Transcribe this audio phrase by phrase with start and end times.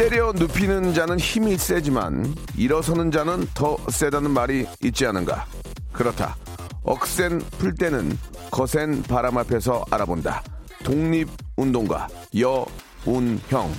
[0.00, 5.44] 때려 눕히는 자는 힘이 세지만 일어서는 자는 더 세다는 말이 있지 않은가
[5.92, 6.38] 그렇다
[6.84, 8.18] 억센 풀 때는
[8.50, 10.42] 거센 바람 앞에서 알아본다
[10.84, 13.70] 독립운동가 여운형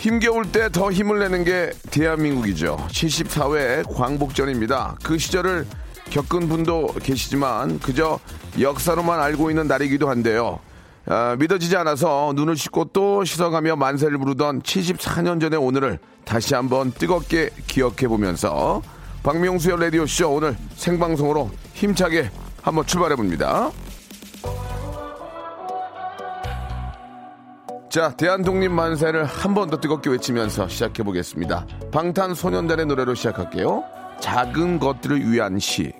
[0.00, 2.76] 힘겨울 때 더 힘을 내는 게 대한민국이죠.
[2.90, 4.98] 74회 광복절입니다.
[5.04, 5.66] 그 시절을
[6.16, 8.18] 겪은 분도 계시지만 그저
[8.58, 10.60] 역사로만 알고 있는 날이기도 한데요.
[11.04, 17.50] 아, 믿어지지 않아서 눈을 씻고 또 씻어가며 만세를 부르던 74년 전의 오늘을 다시 한번 뜨겁게
[17.66, 18.80] 기억해 보면서
[19.24, 22.30] 박명수의 라디오쇼 오늘 생방송으로 힘차게
[22.62, 23.70] 한번 출발해 봅니다.
[27.90, 31.66] 자, 대한독립 만세를 한 번 더 뜨겁게 외치면서 시작해 보겠습니다.
[31.92, 33.84] 방탄소년단의 노래로 시작할게요.
[34.20, 35.92] 작은 것들을 위한 시.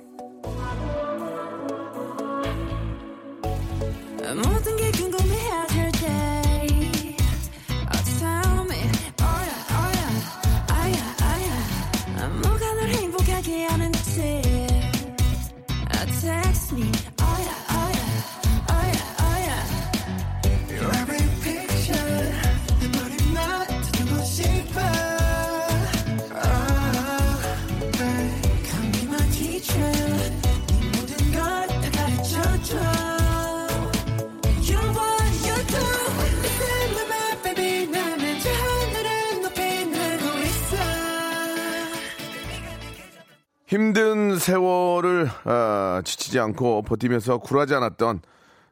[43.67, 48.21] 힘든 세월을 아, 지치지 않고 버티면서 굴하지 않았던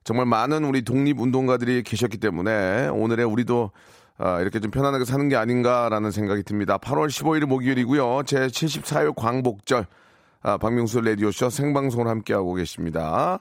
[0.05, 3.73] 정말 많은 우리 독립운동가들이 계셨기 때문에 오늘의 우리도
[4.19, 6.79] 아, 이렇게 좀 편안하게 사는 게 아닌가라는 생각이 듭니다.
[6.79, 8.23] 8월 15일 목요일이고요.
[8.27, 9.87] 제 74회 광복절
[10.43, 13.41] 아, 박명수 라디오쇼 생방송을 함께하고 계십니다.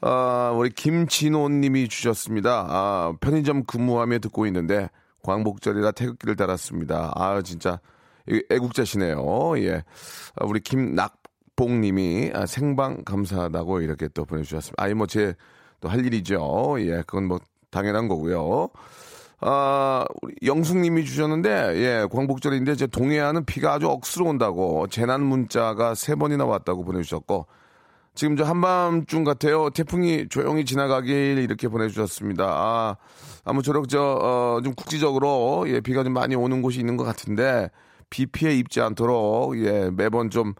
[0.00, 2.66] 아, 우리 김진호님이 주셨습니다.
[2.68, 4.88] 아, 편의점 근무하며 듣고 있는데
[5.24, 7.12] 광복절이라 태극기를 달았습니다.
[7.16, 7.95] 아 진짜 이
[8.50, 9.58] 애국자시네요.
[9.58, 9.82] 예,
[10.36, 14.82] 아, 우리 김낙봉 님이 아, 생방 감사하다고 이렇게 또 보내주셨습니다.
[14.82, 15.34] 아니 뭐제
[15.80, 16.76] 또 할 일이죠.
[16.80, 17.38] 예, 그건 뭐
[17.70, 18.68] 당연한 거고요.
[19.40, 20.06] 아,
[20.42, 26.84] 영숙님이 주셨는데, 예, 광복절인데, 제 동해안은 비가 아주 억수로 온다고, 재난 문자가 세 번이나 왔다고
[26.84, 27.46] 보내주셨고,
[28.14, 29.68] 지금 저 한밤중 같아요.
[29.68, 32.44] 태풍이 조용히 지나가길 이렇게 보내주셨습니다.
[32.46, 32.96] 아,
[33.44, 37.70] 아무쪼록 저, 어, 좀 국지적으로, 예, 비가 좀 많이 오는 곳이 있는 것 같은데,
[38.10, 40.54] 비 피해 입지 않도록, 예, 매번 좀,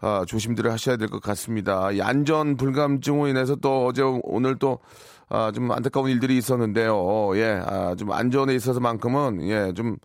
[0.00, 1.90] 아, 조심들을 하셔야 될 것 같습니다.
[1.92, 4.78] 이 안전 불감증으로 인해서 또 어제 오늘 또,
[5.28, 7.36] 아, 좀 안타까운 일들이 있었는데요.
[7.36, 9.96] 예, 아, 좀 안전에 있어서만큼은, 예, 좀,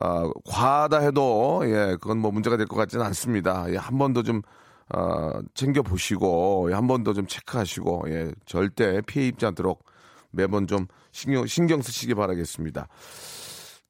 [0.00, 3.66] 아, 과하다 해도, 예, 그건 뭐 문제가 될 것 같지는 않습니다.
[3.70, 4.42] 예, 한 번 더 좀,
[4.90, 9.84] 아, 챙겨 보시고, 예, 한번 더 좀 체크하시고, 예, 절대 피해 입지 않도록
[10.30, 12.88] 매번 좀 신경, 신경 쓰시기 바라겠습니다.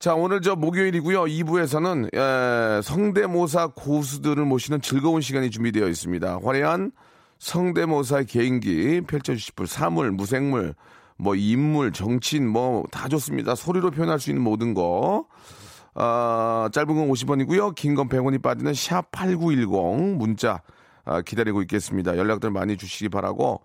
[0.02, 1.26] 자, 오늘 저 목요일이고요.
[1.26, 6.40] 2부에서는 예, 성대모사 고수들을 모시는 즐거운 시간이 준비되어 있습니다.
[6.42, 6.90] 화려한
[7.38, 10.74] 성대모사의 개인기 펼쳐주실 분, 사물, 무생물,
[11.18, 13.54] 뭐 인물, 정치인 뭐 다 좋습니다.
[13.54, 15.26] 소리로 표현할 수 있는 모든 거.
[15.94, 17.76] 아, 짧은 건 50원이고요.
[17.76, 20.62] 긴 건 100원이 빠지는 샵8910 문자
[21.04, 22.18] 아, 기다리고 있겠습니다.
[22.18, 23.60] 연락들 많이 주시기 바라고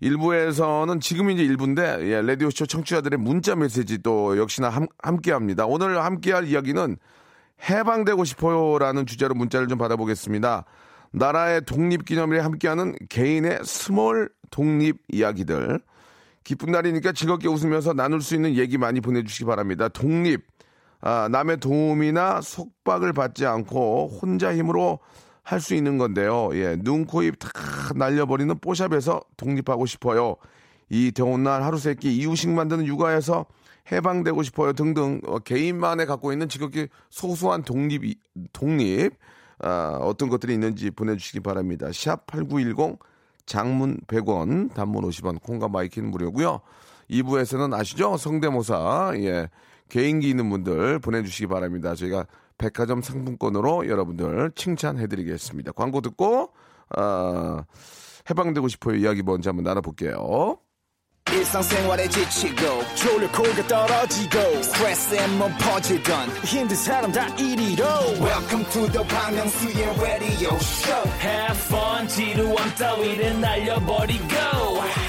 [0.00, 5.66] 일부에서는 지금 이제 일부인데 예, 라디오쇼 청취자들의 문자 메시지 또 역시나 함, 함께 합니다.
[5.66, 6.96] 오늘 함께 할 이야기는
[7.68, 10.64] 해방되고 싶어요라는 주제로 문자를 좀 받아보겠습니다.
[11.12, 15.80] 나라의 독립기념일에 함께하는 개인의 small 독립 이야기들.
[16.44, 19.88] 기쁜 날이니까 즐겁게 웃으면서 나눌 수 있는 얘기 많이 보내주시기 바랍니다.
[19.88, 20.46] 독립,
[21.00, 25.00] 아, 남의 도움이나 속박을 받지 않고 혼자 힘으로
[25.50, 26.50] 할 수 있는 건데요.
[26.54, 27.48] 예, 눈, 코, 입 다
[27.96, 30.36] 날려버리는 뽀샵에서 독립하고 싶어요.
[30.90, 33.46] 이 더운 날 하루 세끼 이유식 만드는 육아에서
[33.90, 38.16] 해방되고 싶어요 등등 어, 개인만이 갖고 있는 지극히 소소한 독립, 이-
[38.52, 39.12] 독립
[39.60, 41.88] 아, 어떤 것들이 있는지 보내주시기 바랍니다.
[41.92, 42.98] 샵 8910
[43.46, 46.60] 장문 100원, 단문 50원, 콩과 마이키는 무료고요.
[47.10, 48.18] 2부에서는 아시죠?
[48.18, 49.48] 성대모사 예
[49.88, 51.94] 개인기 있는 분들 보내주시기 바랍니다.
[51.94, 52.26] 저희가
[52.58, 55.72] 백화점 상품권으로 여러분들 칭찬해드리겠습니다.
[55.72, 56.52] 광고 듣고
[56.90, 57.64] 아,
[58.28, 60.58] 해방되고 싶어요 이야기 먼저 한번 나눠볼게요.
[61.32, 67.84] 일상생활에 지치고, 졸려 코가 떨어지고, 스트레스에 몸 퍼지던, 힘든 사람 다 이리로.
[68.20, 71.10] welcome to the Bang Myung-soo's radio show.
[71.20, 74.34] Have fun 지루함 따위를 날려버리고.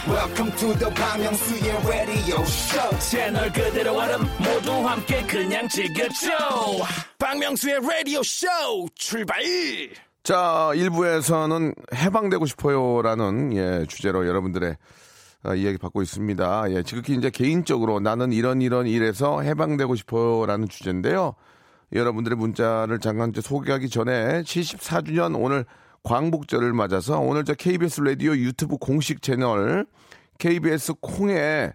[0.07, 3.00] Welcome to the Bang Myung-soo's radio show.
[3.00, 6.30] 채널 그대로 얼음 모두 함께 그냥 즐겨줘.
[7.18, 8.48] 박명수의 라디오 쇼
[8.95, 9.39] 출발!
[10.24, 14.75] 자, 1부에서는 해방되고 싶어요라는 예, 주제로 여러분들의
[15.41, 16.71] 아, 이야기 받고 있습니다.
[16.71, 21.36] 예, 지극히 이제 개인적으로 나는 이런 이런 일에서 해방되고 싶어요라는 주제인데요.
[21.94, 25.65] 여러분들의 문자를 잠깐 소개하기 전에 74주년 오늘
[26.03, 29.86] 광복절을 맞아서 오늘 저 KBS 라디오 유튜브 공식 채널
[30.38, 31.74] KBS 콩에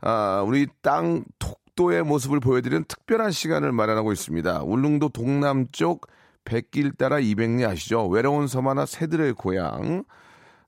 [0.00, 4.62] 아, 우리 땅 독도의 모습을 보여드리는 특별한 시간을 마련하고 있습니다.
[4.62, 6.06] 울릉도 동남쪽
[6.44, 8.08] 백길 따라 200리 아시죠?
[8.08, 10.04] 외로운 섬 하나 새들의 고향.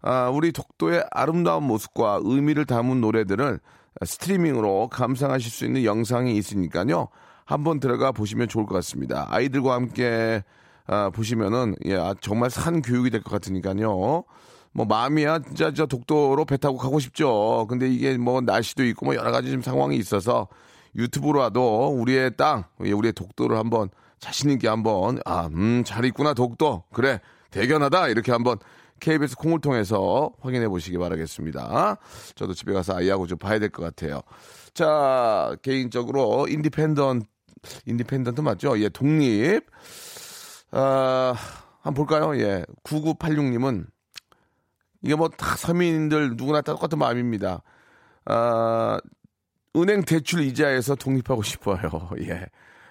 [0.06, 3.58] 아, 우리 독도의 아름다운 모습과 의미를 담은 노래들을
[4.04, 7.08] 스트리밍으로 감상하실 수 있는 영상이 있으니까요.
[7.46, 9.26] 한번 들어가 보시면 좋을 것 같습니다.
[9.30, 10.44] 아이들과 함께
[10.86, 14.24] 아, 보시면은 예, 아, 정말 산 교육이 될 것 같으니까요.
[14.72, 17.66] 뭐 마음이야 진짜 저 독도로 배 타고 가고 싶죠.
[17.70, 20.48] 근데 이게 뭐 날씨도 있고 뭐 여러 가지 좀 상황이 있어서
[20.96, 26.82] 유튜브로라도 우리의 땅, 예, 우리의 독도를 한번 자신 있게 한번 아, 음, 잘 있구나 독도.
[26.92, 27.20] 그래.
[27.52, 28.08] 대견하다.
[28.08, 28.58] 이렇게 한번
[29.00, 31.96] KBS 콩을 통해서 확인해 보시기 바라겠습니다.
[32.34, 34.20] 저도 집에 가서 아이하고 좀 봐야 될 것 같아요.
[34.72, 37.22] 자, 개인적으로 independen
[37.86, 38.78] independent 맞죠?
[38.80, 39.66] 예, 독립.
[40.70, 41.34] 아,
[41.82, 42.36] 한번 볼까요?
[42.40, 42.64] 예.
[42.84, 43.86] 9986님은
[45.02, 47.62] 이게 뭐 다 서민들 누구나 다 똑같은 마음입니다.
[48.24, 48.98] 아,
[49.76, 51.78] 은행 대출 이자에서 독립하고 싶어요.
[52.22, 52.46] 예.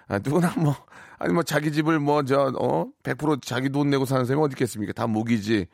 [0.08, 0.76] 아, 누구나 뭐,
[1.18, 4.94] 아니 뭐 자기 집을 뭐 저, 어, 100% 자기 돈 내고 사는 사람이 어디 있겠습니까?
[4.94, 5.68] 다 모기지.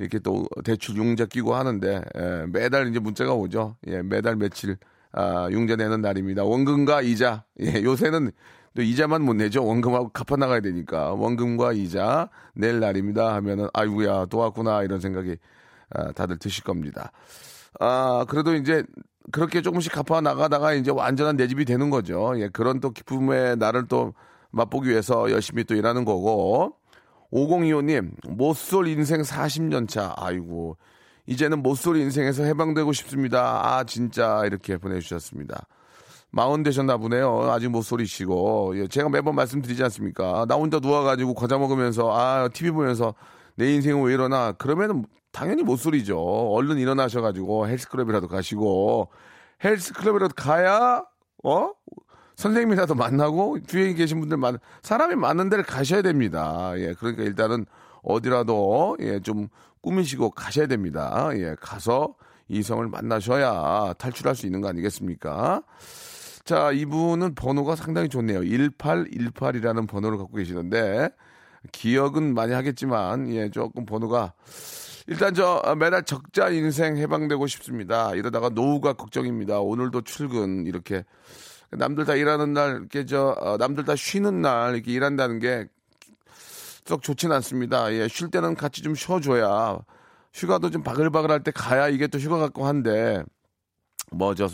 [0.00, 3.76] 이렇게 또 대출 융자 끼고 하는데, 예, 매달 이제 문자가 오죠.
[3.86, 4.78] 예, 매달 며칠,
[5.12, 6.42] 아, 융자 내는 날입니다.
[6.42, 7.44] 원금과 이자.
[7.60, 8.32] 예, 요새는
[8.74, 9.62] 또 이자만 못 내죠.
[9.62, 11.12] 원금하고 갚아 나가야 되니까.
[11.12, 14.84] 원금과 이자 낼 날입니다 하면은, 아이고야, 또 왔구나.
[14.84, 15.36] 이런 생각이,
[15.90, 17.12] 아, 다들 드실 겁니다.
[17.78, 18.82] 아, 그래도 이제
[19.32, 22.32] 그렇게 조금씩 갚아 나가다가 이제 완전한 내 집이 되는 거죠.
[22.36, 24.14] 예, 그런 또 기쁨의 날을 또
[24.50, 26.79] 맛보기 위해서 열심히 또 일하는 거고.
[27.32, 30.14] 5025님, 못쏠 인생 40년 차.
[30.16, 30.76] 아이고.
[31.26, 33.60] 이제는 못쏠 인생에서 해방되고 싶습니다.
[33.64, 34.42] 아, 진짜.
[34.46, 35.66] 이렇게 보내주셨습니다.
[36.30, 37.50] 마흔 되셨나 보네요.
[37.50, 38.72] 아직 못쏠이시고.
[38.76, 40.46] 예, 제가 매번 말씀드리지 않습니까?
[40.48, 43.14] 나 혼자 누워가지고 과자 먹으면서, 아, TV 보면서
[43.54, 44.52] 내 인생은 왜 이러나?
[44.52, 46.18] 그러면은 당연히 못소리죠.
[46.18, 49.10] 얼른 일어나셔가지고 헬스클럽이라도 가시고
[49.62, 51.04] 헬스클럽이라도 가야
[51.44, 51.70] 어
[52.40, 56.72] 선생님이라도 만나고 주위에 계신 분들 많 사람이 많은 데를 가셔야 됩니다.
[56.76, 57.66] 예, 그러니까 일단은
[58.02, 59.48] 어디라도 예, 좀
[59.82, 61.28] 꾸미시고 가셔야 됩니다.
[61.34, 62.14] 예, 가서
[62.48, 65.62] 이성을 만나셔야 탈출할 수 있는 거 아니겠습니까?
[66.44, 68.40] 자, 이분은 번호가 상당히 좋네요.
[68.40, 71.10] 1818이라는 번호를 갖고 계시는데
[71.72, 74.32] 기억은 많이 하겠지만 예, 조금 번호가
[75.06, 78.14] 일단 저 아, 매달 적자 인생 해방되고 싶습니다.
[78.14, 79.60] 이러다가 노후가 걱정입니다.
[79.60, 81.04] 오늘도 출근 이렇게
[81.72, 85.66] 남들 다 일하는 날 이렇게 저 어, 남들 다 쉬는 날 이렇게 일한다는 게
[86.86, 87.92] 썩 좋진 않습니다.
[87.92, 89.78] 예, 쉴 때는 같이 좀 쉬어줘야
[90.34, 93.22] 휴가도 좀 바글바글할 때 가야 이게 또 휴가 같고 한데
[94.10, 94.48] 뭐 저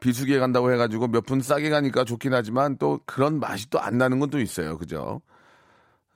[0.00, 4.18] 비수기에 간다고 해가지고 몇 푼 싸게 가니까 좋긴 하지만 또 그런 맛이 또 안 나는
[4.20, 4.78] 건 또 있어요.
[4.78, 5.20] 그죠?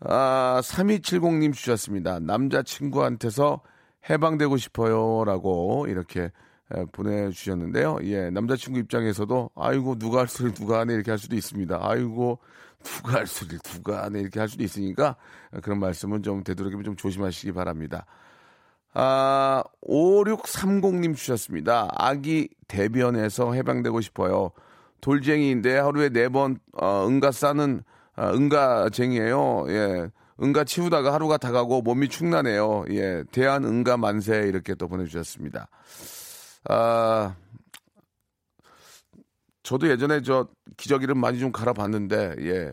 [0.00, 2.20] 아, 3270님 주셨습니다.
[2.20, 3.60] 남자친구한테서
[4.10, 5.24] 해방되고 싶어요.
[5.24, 6.30] 라고 이렇게 에,
[6.92, 7.98] 보내주셨는데요.
[8.02, 11.78] 예, 남자친구 입장에서도, 아이고, 누가 할 소리 누가 하네, 이렇게 할 수도 있습니다.
[11.80, 12.38] 아이고,
[12.82, 15.16] 누가 할 소리 누가 하네, 이렇게 할 수도 있으니까,
[15.62, 18.06] 그런 말씀은 좀 되도록이면 좀 조심하시기 바랍니다.
[18.98, 21.90] 아, 5630님 주셨습니다.
[21.92, 24.52] 아기 대변에서 해방되고 싶어요.
[25.02, 27.82] 돌쟁이인데 하루에 네 번, 어, 응가 싸는,
[28.16, 29.66] 아, 응가쟁이에요.
[29.68, 30.10] 예.
[30.42, 32.84] 응가 치우다가 하루가 다 가고 몸이 축나네요.
[32.90, 33.24] 예.
[33.32, 35.68] 대한 응가 만세 이렇게 또 보내주셨습니다.
[36.68, 37.36] 아,
[39.62, 42.72] 저도 예전에 저 기저귀를 많이 좀 갈아봤는데, 예.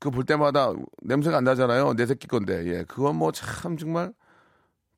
[0.00, 0.72] 그 볼 때마다
[1.02, 1.94] 냄새가 안 나잖아요.
[1.94, 2.84] 내 새끼 건데, 예.
[2.84, 4.12] 그건 뭐 참 정말,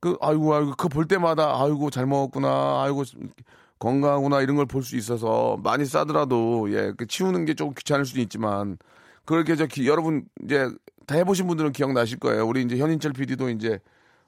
[0.00, 3.04] 그, 아이고, 아이고, 그거 볼 때마다, 아이고, 잘 먹었구나, 아이고,
[3.78, 6.92] 건강하구나, 이런 걸 볼 수 있어서 많이 싸더라도, 예.
[6.96, 8.78] 그 치우는 게 조금 귀찮을 수도 있지만,
[9.26, 10.70] 그렇게 저 기- 여러분 이제
[11.06, 12.46] 다 해보신 분들은 기억나실 거예요.
[12.46, 13.80] 우리 이제 현인철 PD도 이제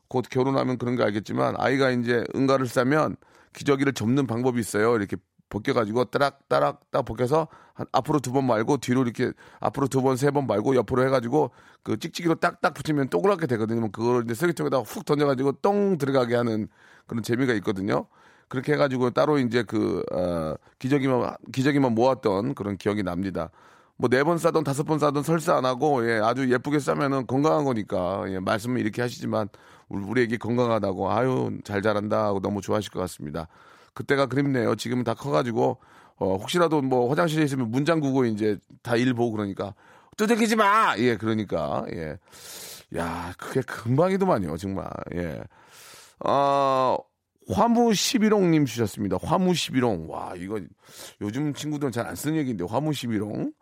[0.08, 3.16] 곧 결혼하면 그런 거 알겠지만 아이가 이제 응가를 싸면
[3.54, 4.96] 기저귀를 접는 방법이 있어요.
[4.96, 5.16] 이렇게
[5.48, 10.46] 벗겨가지고 따락 따락 딱 벗겨서 한 앞으로 두 번 말고 뒤로 이렇게 앞으로 두 번세번
[10.46, 11.50] 말고 옆으로 해가지고
[11.82, 13.90] 그 찍찍이로 딱딱 붙이면 동그랗게 되거든요.
[13.90, 16.68] 그걸 이제 쓰레기통에다가 훅 던져가지고 똥 들어가게 하는
[17.06, 18.06] 그런 재미가 있거든요.
[18.48, 23.50] 그렇게 해가지고 따로 이제 그, 어, 기저귀만, 기저귀만 모았던 그런 기억이 납니다.
[23.96, 27.64] 뭐 네 번 싸든 다섯 번 싸든 설사 안 하고, 예, 아주 예쁘게 싸면은 건강한
[27.64, 29.48] 거니까, 예, 말씀을 이렇게 하시지만,
[29.90, 33.48] 우리, 애기 건강하다고, 아유, 잘 자란다 하고 너무 좋아하실 것 같습니다.
[33.94, 34.76] 그때가 그립네요.
[34.76, 35.78] 지금은 다 커가지고,
[36.16, 39.74] 어, 혹시라도 뭐 화장실에 있으면 문 잠그고 이제 다 일 보고 그러니까,
[40.16, 40.94] 두들기지 마!
[40.98, 42.16] 예, 그러니까, 예.
[42.96, 44.88] 야, 그게 금방이더만요, 정말.
[45.14, 45.40] 예.
[46.24, 46.96] 어,
[47.50, 49.16] 화무 11홍님 주셨습니다.
[49.22, 50.08] 화무 11홍.
[50.08, 50.60] 와, 이거
[51.20, 53.52] 요즘 친구들은 잘 안 쓰는 얘기인데, 화무 11홍.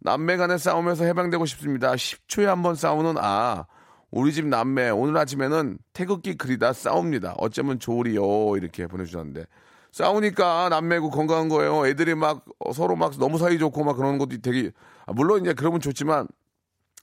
[0.00, 1.92] 남매 간의 싸움에서 해방되고 싶습니다.
[1.92, 3.66] 10초에 한 번 싸우는 아.
[4.10, 7.34] 우리 집 남매, 오늘 아침에는 태극기 그리다 싸웁니다.
[7.38, 8.56] 어쩌면 좋으리요.
[8.56, 9.44] 이렇게 보내주셨는데.
[9.92, 11.86] 싸우니까 남매고 건강한 거예요.
[11.86, 14.70] 애들이 막 어, 서로 막 너무 사이 좋고 막 그런 것도 되게,
[15.06, 16.28] 아, 물론 이제 그러면 좋지만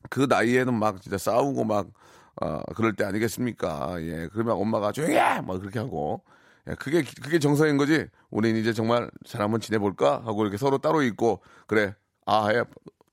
[0.10, 1.88] 그 나이에는 막 진짜 싸우고 막,
[2.42, 3.98] 어, 그럴 때 아니겠습니까?
[4.02, 4.30] 예.
[4.32, 5.42] 그러면 엄마가 조용히 해!
[5.42, 6.24] 막 그렇게 하고.
[6.70, 8.08] 예, 그게, 그게 정서인 거지.
[8.30, 10.22] 우리는 이제 정말 잘 한번 지내볼까?
[10.26, 11.96] 하고 이렇게 서로 따로 있고, 그래.
[12.26, 12.64] 아, 예.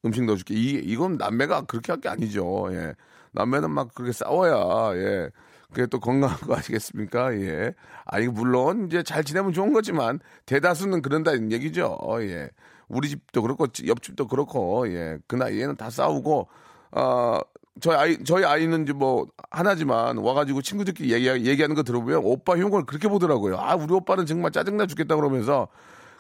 [0.05, 0.55] 음식 넣어줄게.
[0.55, 2.69] 이, 이건 남매가 그렇게 할 게 아니죠.
[2.73, 2.95] 예.
[3.35, 5.31] 남매는 막 그렇게 싸워야, 예.
[5.73, 7.35] 그게 또 건강한 거 아니겠습니까?
[7.35, 7.75] 예.
[8.05, 11.99] 아니, 물론 이제 잘 지내면 좋은 거지만 대다수는 그런다는 얘기죠.
[12.21, 12.49] 예.
[12.89, 15.19] 우리 집도 그렇고 옆집도 그렇고 예.
[15.27, 16.49] 그 나이에는 다 싸우고
[16.93, 17.41] 어
[17.81, 22.85] 저희 아이 저희 아이는 이제 뭐 하나지만 와가지고 친구들끼리 얘기 얘기하는 거 들어보면 오빠 흉을
[22.85, 23.57] 그렇게 보더라고요.
[23.59, 25.69] 아 우리 오빠는 정말 짜증나 죽겠다 그러면서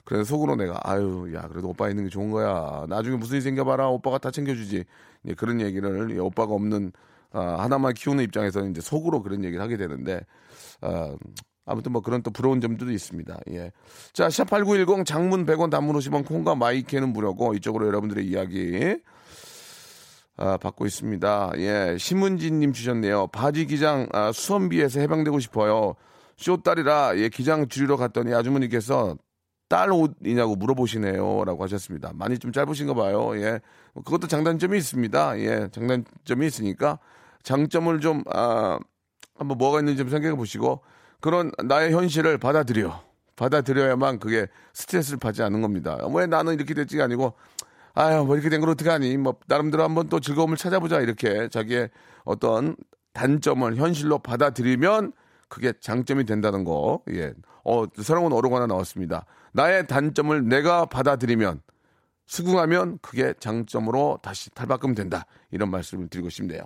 [0.04, 2.84] 그래서 속으로 내가 아유 야 그래도 오빠 있는 게 좋은 거야.
[2.88, 4.84] 나중에 무슨 일 생겨봐라 오빠가 다 챙겨주지.
[5.26, 6.92] 예, 그런 얘기를 예, 오빠가 없는
[7.32, 10.20] 아, 하나만 키우는 입장에서는 이제 속으로 그런 얘기를 하게 되는데
[10.80, 11.16] 아,
[11.66, 13.38] 아무튼 뭐 그런 또 부러운 점들도 있습니다.
[13.50, 13.72] 예.
[14.12, 18.96] 자, 샵8910 장문 100원 단문 50원 콩과 마이케는 무료고 이쪽으로 여러분들의 이야기
[20.36, 21.52] 아, 받고 있습니다.
[21.56, 21.96] 예.
[21.98, 23.28] 심은진 님 주셨네요.
[23.28, 25.94] 바지 기장 아, 수선비에서 해방되고 싶어요.
[26.36, 29.16] 쇼딸이라 예, 기장 줄이러 갔더니 아주머니께서
[29.68, 31.44] 딸 옷이냐고 물어보시네요.
[31.44, 32.12] 라고 하셨습니다.
[32.14, 33.36] 많이 좀 짧으신가 봐요.
[33.40, 33.60] 예.
[33.94, 35.38] 그것도 장단점이 있습니다.
[35.40, 35.68] 예.
[35.72, 36.98] 장단점이 있으니까
[37.42, 38.78] 장점을 좀, 아,
[39.36, 40.80] 한번 뭐가 있는지 좀 생각해 보시고
[41.20, 43.02] 그런 나의 현실을 받아들여.
[43.36, 45.98] 받아들여야만 그게 스트레스를 받지 않는 겁니다.
[46.14, 47.32] 왜 나는 이렇게 됐지가 아니고
[47.94, 49.16] 아유, 뭐 이렇게 된 걸 어떡하니?
[49.18, 51.00] 뭐, 나름대로 한번 또 즐거움을 찾아보자.
[51.00, 51.90] 이렇게 자기의
[52.24, 52.76] 어떤
[53.12, 55.12] 단점을 현실로 받아들이면
[55.48, 57.02] 그게 장점이 된다는 거.
[57.12, 57.32] 예.
[57.64, 59.24] 어, 새로운 어록 하나 나왔습니다.
[59.54, 61.62] 나의 단점을 내가 받아들이면
[62.26, 65.26] 수긍하면 그게 장점으로 다시 탈바꿈 된다.
[65.50, 66.62] 이런 말씀을 드리고 싶네요.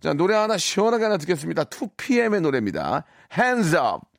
[0.00, 1.64] 자, 노래 하나 시원하게 하나 듣겠습니다.
[1.64, 3.04] 2PM의 노래입니다.
[3.36, 4.11] Hands up!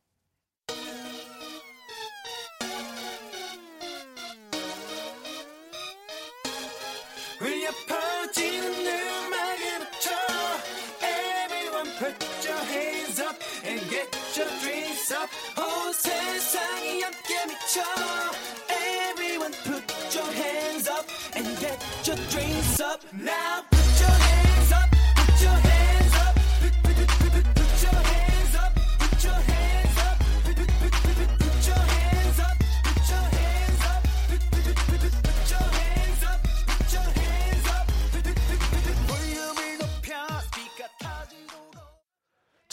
[15.12, 17.82] up 온 세상이 함께 미쳐
[18.70, 19.82] Everyone put
[20.14, 23.71] your hands up and get your drinks up Now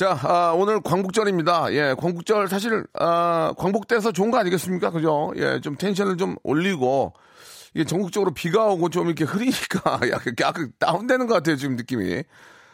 [0.00, 1.74] 자, 아, 오늘 광복절입니다.
[1.74, 4.88] 예, 광복절 사실, 아, 광복돼서 좋은 거 아니겠습니까?
[4.92, 5.30] 그죠?
[5.36, 7.12] 예, 좀 텐션을 좀 올리고,
[7.74, 12.22] 이게 전국적으로 비가 오고 좀 이렇게 흐리니까 약간, 약간 다운되는 것 같아요, 지금 느낌이.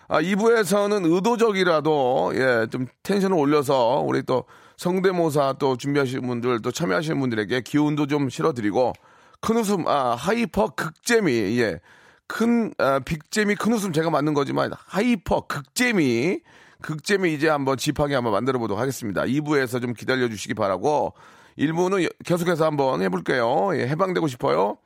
[0.07, 4.45] 아, 2부에서는 의도적이라도, 예, 좀 텐션을 올려서, 우리 또
[4.77, 8.93] 성대모사 또 준비하시는 분들, 또 참여하시는 분들에게 기운도 좀 실어드리고,
[9.41, 11.81] 큰 웃음, 아, hyper 극재미, 예.
[12.29, 16.39] 큰, 아, 빅재미 큰 웃음 제가 맞는 거지만, hyper 극재미,
[16.87, 19.23] 극재미 이제 한번 찐하게 한번 만들어 보도록 하겠습니다.
[19.23, 21.15] 2부에서 좀 기다려 주시기 바라고,
[21.59, 23.71] 1부는 계속해서 한번 해볼게요.
[23.75, 24.79] 예, 해방되고 싶어요.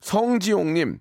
[0.00, 1.00] 성지용님,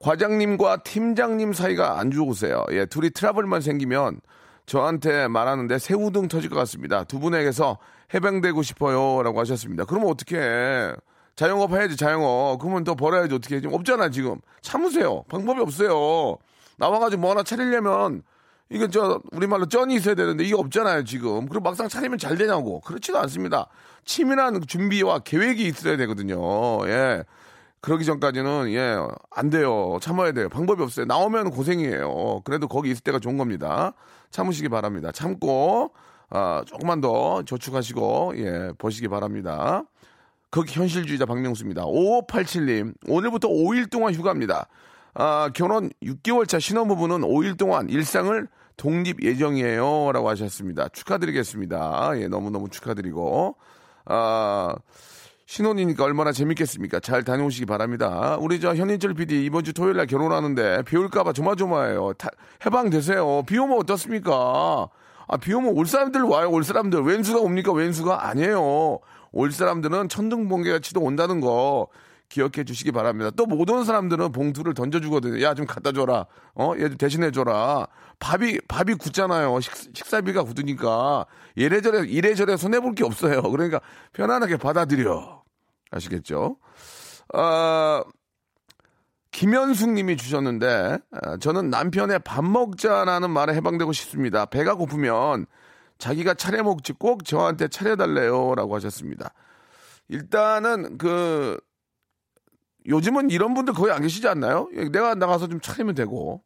[0.00, 2.64] 과장님과 팀장님 사이가 안 좋으세요.
[2.72, 4.20] 예, 둘이 트러블만 생기면
[4.66, 7.04] 저한테 말하는데 새우등 터질 것 같습니다.
[7.04, 7.78] 두 분에게서
[8.12, 9.22] 해방되고 싶어요.
[9.22, 9.86] 라고 하셨습니다.
[9.86, 10.92] 그러면 어떻게 해?
[11.36, 12.58] 자영업 해야지, 자영업.
[12.58, 13.60] 그러면 더 벌어야지, 어떻게 해?
[13.60, 14.40] 지금 없잖아, 지금.
[14.60, 15.22] 참으세요.
[15.28, 16.36] 방법이 없어요.
[16.76, 18.22] 나와가지고 뭐 하나 차리려면,
[18.68, 21.46] 이게 저, 우리말로 쩐이 있어야 되는데, 이게 없잖아요, 지금.
[21.48, 22.80] 그리고 막상 차리면 잘 되냐고.
[22.80, 23.68] 그렇지도 않습니다.
[24.04, 26.38] 치밀한 준비와 계획이 있어야 되거든요.
[26.88, 27.24] 예.
[27.80, 28.96] 그러기 전까지는 예
[29.30, 33.92] 안 돼요 참아야 돼요 방법이 없어요 나오면 고생이에요 그래도 거기 있을 때가 좋은 겁니다
[34.30, 35.92] 참으시기 바랍니다 참고
[36.30, 39.82] 아 조금만 더 저축하시고 예 버시기 바랍니다
[40.50, 44.68] 거기 현실주의자 박명수입니다 5587님 오늘부터 5일 동안 휴가입니다
[45.18, 52.68] 아 결혼 6개월 차 신혼부부는 5일 동안 일상을 독립 예정이에요 라고 하셨습니다 축하드리겠습니다 예 너무너무
[52.68, 53.56] 축하드리고
[54.04, 54.74] 아,
[55.46, 57.00] 신혼이니까 얼마나 재밌겠습니까?
[57.00, 58.36] 잘 다녀오시기 바랍니다.
[58.40, 62.12] 우리 저 현인철 PD 이번 주 토요일 날 결혼하는데 비 올까봐 조마조마해요.
[62.14, 62.30] 타-
[62.64, 63.42] 해방되세요.
[63.48, 64.88] 비 오면 어떻습니까?
[65.28, 67.00] 아, 비 오면 올 사람들 와요, 올 사람들.
[67.02, 67.72] 왼수가 옵니까?
[67.72, 68.98] 왼수가 아니에요.
[69.32, 71.88] 올 사람들은 천둥번개같이도 온다는 거
[72.28, 73.30] 기억해 주시기 바랍니다.
[73.30, 75.40] 또 못 온 사람들은 봉투를 던져주거든요.
[75.42, 76.26] 야, 좀 갖다 줘라.
[76.54, 77.86] 어, 얘 좀 대신해 줘라.
[78.18, 79.60] 밥이, 밥이 굳잖아요.
[79.60, 81.26] 식, 식사비가 굳으니까.
[81.54, 83.42] 이래저래, 이래저래 손해볼 게 없어요.
[83.50, 83.80] 그러니까
[84.12, 85.42] 편안하게 받아들여.
[85.90, 86.56] 아시겠죠?
[87.34, 88.02] 아,
[89.32, 94.46] 김현숙 님이 주셨는데, 아, 저는 남편의 밥 먹자라는 말에 해방되고 싶습니다.
[94.46, 95.46] 배가 고프면
[95.98, 98.54] 자기가 차려 먹지 꼭 저한테 차려달래요.
[98.54, 99.32] 라고 하셨습니다.
[100.08, 101.58] 일단은 그,
[102.88, 104.68] 요즘은 이런 분들 거의 안 계시지 않나요?
[104.92, 106.42] 내가 나가서 좀 차리면 되고.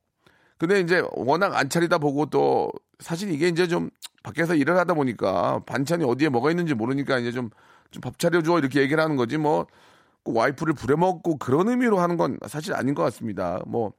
[0.59, 2.71] 근데 이제 워낙 안 차리다 보고 또
[3.01, 3.91] 사실 이게 이제 좀
[4.23, 7.51] 밖에서 일을 하다 보니까 반찬이 어디에 뭐가 있는지 모르니까 이제 좀
[7.93, 9.67] 좀 밥 차려줘 이렇게 얘기를 하는 거지 뭐
[10.23, 13.61] 꼭 와이프를 부려먹고 그런 의미로 하는 건 사실 아닌 것 같습니다.
[13.67, 13.93] 뭐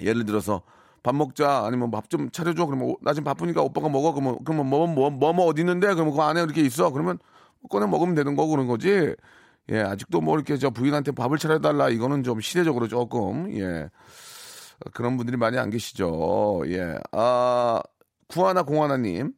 [0.00, 0.62] 예를 들어서
[1.02, 5.10] 밥 먹자 아니면 밥 좀 차려줘 그러면 나 지금 바쁘니까 오빠가 먹어 그러면 그러면 뭐뭐
[5.10, 7.18] 뭐뭐 어디 있는데 그러면 그 안에 이렇게 있어 그러면
[7.70, 9.14] 꺼내 먹으면 되는 거고 그런 거지.
[9.72, 13.88] 예 아직도 뭐 이렇게 저 부인한테 밥을 차려달라 이거는 좀 시대적으로 조금 예
[14.92, 16.62] 그런 분들이 많이 안 계시죠.
[16.66, 16.98] 예.
[17.12, 17.80] 아,
[18.28, 19.32] 구하나 공하나님.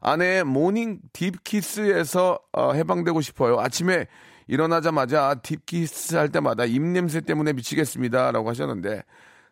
[0.00, 3.60] 아내의 모닝 deep kiss에서 어, 해방되고 싶어요.
[3.60, 4.06] 아침에
[4.46, 8.32] 일어나자마자 deep kiss 할 때마다 입냄새 때문에 미치겠습니다.
[8.32, 9.02] 라고 하셨는데,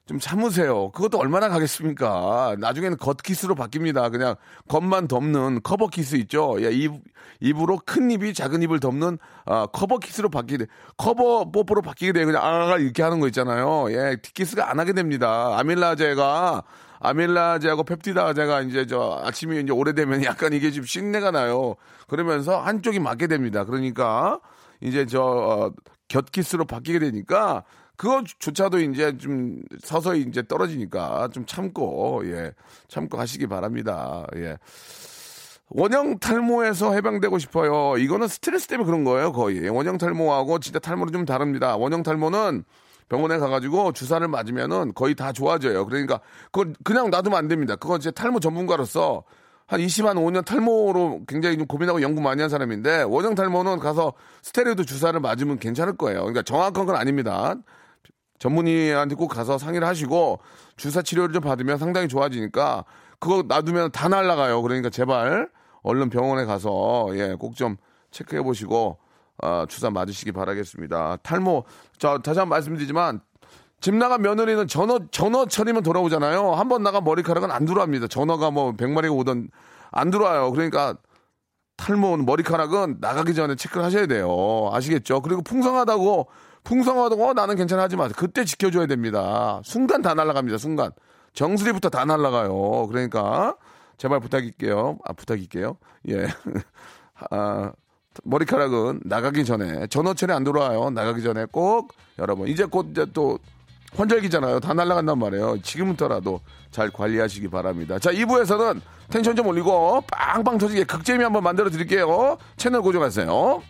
[0.09, 0.91] 좀 참으세요.
[0.93, 2.57] 그것도 얼마나 가겠습니까?
[2.59, 4.11] 나중에는 겉키스로 바뀝니다.
[4.11, 4.37] 그냥
[4.67, 6.57] 겉만 덮는 커버키스 있죠?
[6.62, 6.93] 예, 입,
[7.41, 10.67] 입으로 큰 입이 작은 입을 덮는 아, 커버키스로 바뀌게 돼.
[10.97, 12.25] 커버 뽀뽀로 바뀌게 돼요.
[12.25, 13.92] 그냥 아 이렇게 하는 거 있잖아요.
[13.92, 15.59] 예, 뒷키스가 안 하게 됩니다.
[15.59, 16.62] 아밀라제가
[17.01, 21.75] 아밀라제하고 펩티다제가 이제 저 아침이 이제 오래되면 약간 이게 좀 쉰내가 나요.
[22.07, 23.64] 그러면서 한쪽이 맞게 됩니다.
[23.64, 24.40] 그러니까
[24.81, 25.73] 이제 저 어,
[26.09, 27.64] 곁키스로 바뀌게 되니까
[27.98, 32.52] 그거조차도 이제 좀 서서히 이제 떨어지니까 좀 참고 예
[32.87, 34.24] 참고 하시기 바랍니다.
[34.37, 34.56] 예.
[35.70, 37.98] 원형 탈모에서 해방되고 싶어요.
[37.98, 39.68] 이거는 스트레스 때문에 그런 거예요, 거의.
[39.68, 41.76] 원형 탈모하고 진짜 탈모는 좀 다릅니다.
[41.76, 42.64] 원형 탈모는
[43.08, 45.84] 병원에 가가지고 주사를 맞으면은 거의 다 좋아져요.
[45.84, 46.20] 그러니까
[46.52, 47.76] 그걸 그냥 놔두면 안 됩니다.
[47.76, 49.24] 그건 이제 탈모 전문가로서
[49.66, 54.14] 한 20 한 5년 탈모로 굉장히 좀 고민하고 연구 많이 한 사람인데 원형 탈모는 가서
[54.42, 56.20] 스테로이드 주사를 맞으면 괜찮을 거예요.
[56.20, 57.56] 그러니까 정확한 건 아닙니다.
[58.38, 60.38] 전문의한테 꼭 가서 상의를 하시고
[60.77, 62.85] 주사 치료를 좀 받으면 상당히 좋아지니까
[63.18, 64.62] 그거 놔두면 다 날라가요.
[64.62, 65.48] 그러니까 제발
[65.83, 67.77] 얼른 병원에 가서 예, 꼭 좀
[68.11, 68.98] 체크해 보시고
[69.42, 71.18] 어, 주사 맞으시기 바라겠습니다.
[71.22, 71.64] 탈모
[71.98, 73.20] 저 다시 한번 말씀드리지만
[73.81, 76.53] 집 나간 며느리는 전어 전어 처리면 돌아오잖아요.
[76.55, 78.09] 한 번 나간 머리카락은 안 들어옵니다.
[78.09, 79.48] 전어가 뭐 100마리가 오던
[79.92, 80.51] 안 들어와요.
[80.53, 80.94] 그러니까
[81.77, 84.70] 탈모 머리카락은 나가기 전에 체크를 하셔야 돼요.
[84.72, 85.20] 아시겠죠?
[85.22, 86.27] 그리고 풍성하다고
[86.64, 88.14] 풍성하다고 어, 나는 괜찮아 하지 마세요.
[88.16, 89.61] 그때 지켜줘야 됩니다.
[89.64, 90.59] 순간 다 날아갑니다.
[90.59, 90.92] 순간
[91.33, 92.87] 정수리부터 다 날아가요.
[92.88, 93.57] 그러니까
[93.97, 94.99] 제발 부탁할게요.
[95.05, 95.77] 아 부탁할게요.
[96.09, 96.27] 예.
[97.31, 97.73] 아,
[98.25, 100.90] 머리카락은 나가기 전에 전어철에 안 들어와요.
[100.90, 103.38] 나가기 전에 꼭 여러분 이제 곧 이제 또
[103.97, 104.61] 환절기잖아요.
[104.61, 105.62] 다 날아간단 말이에요.
[105.62, 106.40] 지금부터라도
[106.71, 107.99] 잘 관리하시기 바랍니다.
[107.99, 112.37] 자, 2부에서는 텐션 좀 올리고 빵빵 터지게 극재미 한번 만들어 드릴게요.
[112.57, 113.62] 채널 고정하세요.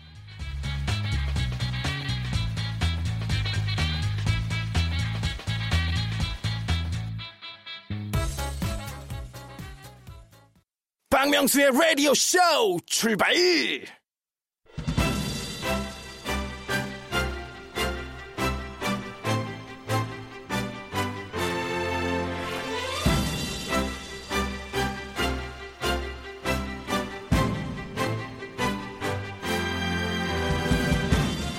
[11.19, 12.37] 박명수의 라디오 쇼
[12.85, 13.33] 출발!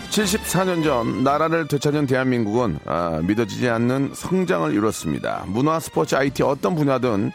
[0.09, 5.44] 칠십사 년 전 나라를 되찾은 대한민국은 아, 믿어지지 않는 성장을 이뤘습니다.
[5.49, 7.31] 문화, 스포츠, IT 어떤 분야든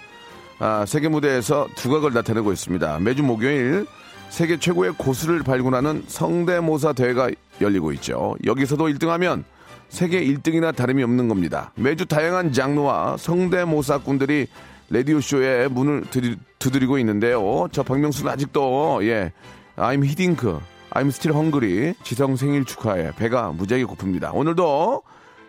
[0.60, 3.00] 아, 세계 무대에서 두각을 나타내고 있습니다.
[3.00, 3.86] 매주 목요일
[4.30, 7.30] 세계 최고의 고수를 발굴하는 성대모사 대회가
[7.62, 8.36] 열리고 있죠.
[8.46, 9.44] 여기서도 1등하면
[9.90, 11.72] 세계 1등이나 다름이 없는 겁니다.
[11.76, 14.48] 매주 다양한 장르와 성대모사꾼들이
[14.90, 17.68] 라디오쇼에 문을 두드- 두드리고 있는데요.
[17.72, 19.32] 저 박명수는 아직도, 예,
[19.78, 20.60] I'm 히딩크,
[20.92, 23.12] I'm still hungry, 지성 생일 축하해.
[23.16, 24.34] 배가 무지하게 고픕니다.
[24.34, 25.02] 오늘도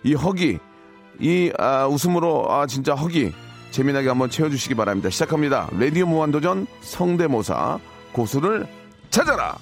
[0.05, 0.59] 이 허기,
[1.21, 3.33] 이 아, 웃음으로 아 진짜 허기
[3.77, 5.11] 재미나게 한번 채워주시기 바랍니다.
[5.11, 5.69] 시작합니다.
[5.79, 7.79] 라디오 무한도전 성대모사
[8.13, 8.67] 고수를
[9.11, 9.59] 찾아라.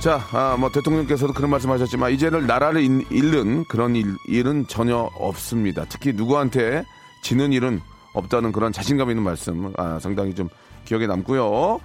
[0.00, 5.84] 자, 아, 뭐 대통령께서도 그런 말씀하셨지만 이제는 나라를 잃- 잃는 그런 일, 일은 전혀 없습니다.
[5.88, 6.84] 특히 누구한테
[7.22, 7.80] 지는 일은
[8.12, 10.48] 없다는 그런 자신감 있는 말씀 아, 상당히 좀
[10.84, 11.80] 기억에 남고요.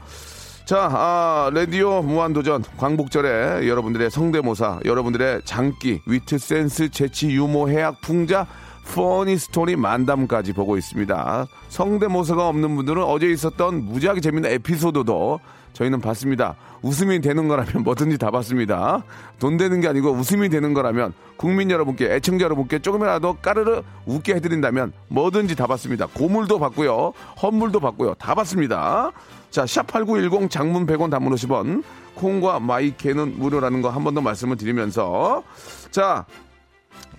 [0.66, 8.48] 자, 아, 라디오 무한도전 광복절에 여러분들의 성대모사, 여러분들의 장기, 위트 센스, 재치, 유머, 해학, 풍자,
[8.94, 11.48] funny story 만담까지 받고 있습니다.
[11.68, 15.42] 성대모사가 없는 분들은 어제 있었던 무지하게 재밌는 에피소드도
[15.74, 16.56] 저희는 받습니다.
[16.82, 19.04] 웃음이 되는 거라면 뭐든지 다 받습니다.
[19.40, 24.94] 돈 되는 게 아니고 웃음이 되는 거라면 국민 여러분께, 애청자 여러분께 조금이라도 까르르 웃게 해드린다면
[25.10, 26.06] 뭐든지 다 받습니다.
[26.08, 27.14] 고물도 받고요.
[27.42, 28.14] 헛물도 봤고요.
[28.16, 29.12] 다 봤습니다.
[29.50, 31.84] 자, 샵8910 장문 100원 단문 50원,
[32.16, 35.44] 콩과 마이케는 무료라는 거 한 번 더 말씀을 드리면서
[35.92, 36.26] 자,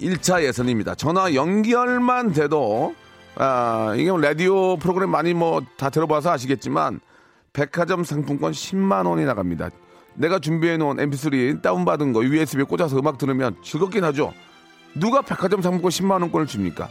[0.00, 0.94] 1차 예선입니다.
[0.94, 2.94] 전화 연결만 돼도
[3.36, 7.00] 아, 이게 뭐 라디오 프로그램 많이 뭐 다 들어봐서 아시겠지만
[7.58, 9.70] 백화점 상품권 10만 원이 나갑니다.
[10.14, 14.34] 내가 준비해 놓은 MP3 다운받은 거 USB에 꽂아서 음악 들으면 즐겁긴 하죠.
[14.94, 16.88] 누가 백화점 상품권 10만 원권을 줍니까?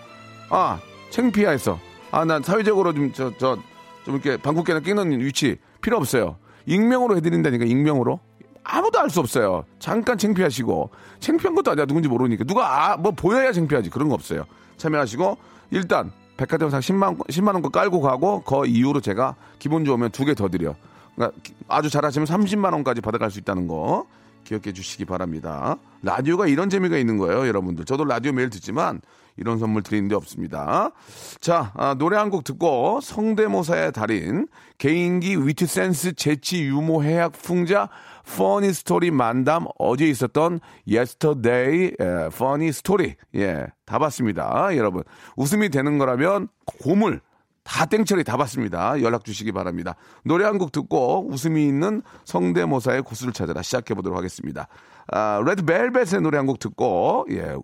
[0.50, 0.80] 아,
[1.12, 1.80] 창피해서.
[2.12, 3.58] 아, 난 사회적으로 좀 저 저
[4.06, 6.38] 좀 이렇게 방귀깨나 끼는 위치 필요 없어요.
[6.66, 8.20] 익명으로 해드린다니까 익명으로.
[8.66, 9.64] 아무도 알 수 없어요.
[9.80, 14.46] 잠깐 창피하시고 창피한 것도 아니야 누군지 모르니까 누가 아, 뭐 보여야 창피하지 그런 거 없어요.
[14.78, 15.38] 참여하시고
[15.72, 20.26] 일단 백화점 상 10만 원, 10만 원거 깔고 가고 그 이후로 제가 기본 좋으면 두
[20.26, 20.76] 개 더 드려.
[21.16, 24.06] 그러니까 기- 아주 잘하시면 30만 원까지 받아갈 수 있다는 거
[24.44, 25.78] 기억해 주시기 바랍니다.
[26.02, 27.86] 라디오가 이런 재미가 있는 거예요, 여러분들.
[27.86, 29.02] 저도 라디오 매일 듣지만
[29.38, 30.92] 이런 선물 드리는 데 없습니다.
[31.40, 37.90] 자, 아, 노래 한 곡 듣고 성대모사의 달인, 개인기, 위트 센스, 재치, 유머, 해학, 풍자,
[38.38, 43.16] funny story 만담, 어제 있었던 yesterday, 예, funny story.
[43.36, 44.76] 예, 다 받습니다.
[44.78, 45.04] 여러분.
[45.36, 47.20] 웃음이 되는 거라면 고물,
[47.64, 49.02] 다 땡처리 다 받습니다.
[49.02, 49.96] 연락 주시기 바랍니다.
[50.26, 54.68] 노래 한 곡 듣고 웃음이 있는 성대모사의 고수를 찾아라 시작해 보도록 하겠습니다.
[55.08, 57.56] 아, 레드벨벳의 노래 한 곡 듣고 예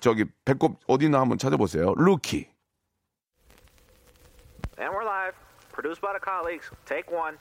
[0.00, 1.94] 저기 배꼽 어디나 한번 찾아보세요.
[1.96, 2.48] 루키.
[4.78, 5.34] And we're live.
[5.72, 6.70] Produced by the colleagues.
[6.86, 7.36] Take one.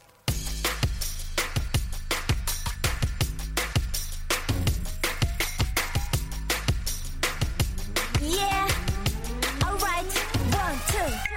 [8.22, 8.83] Yeah.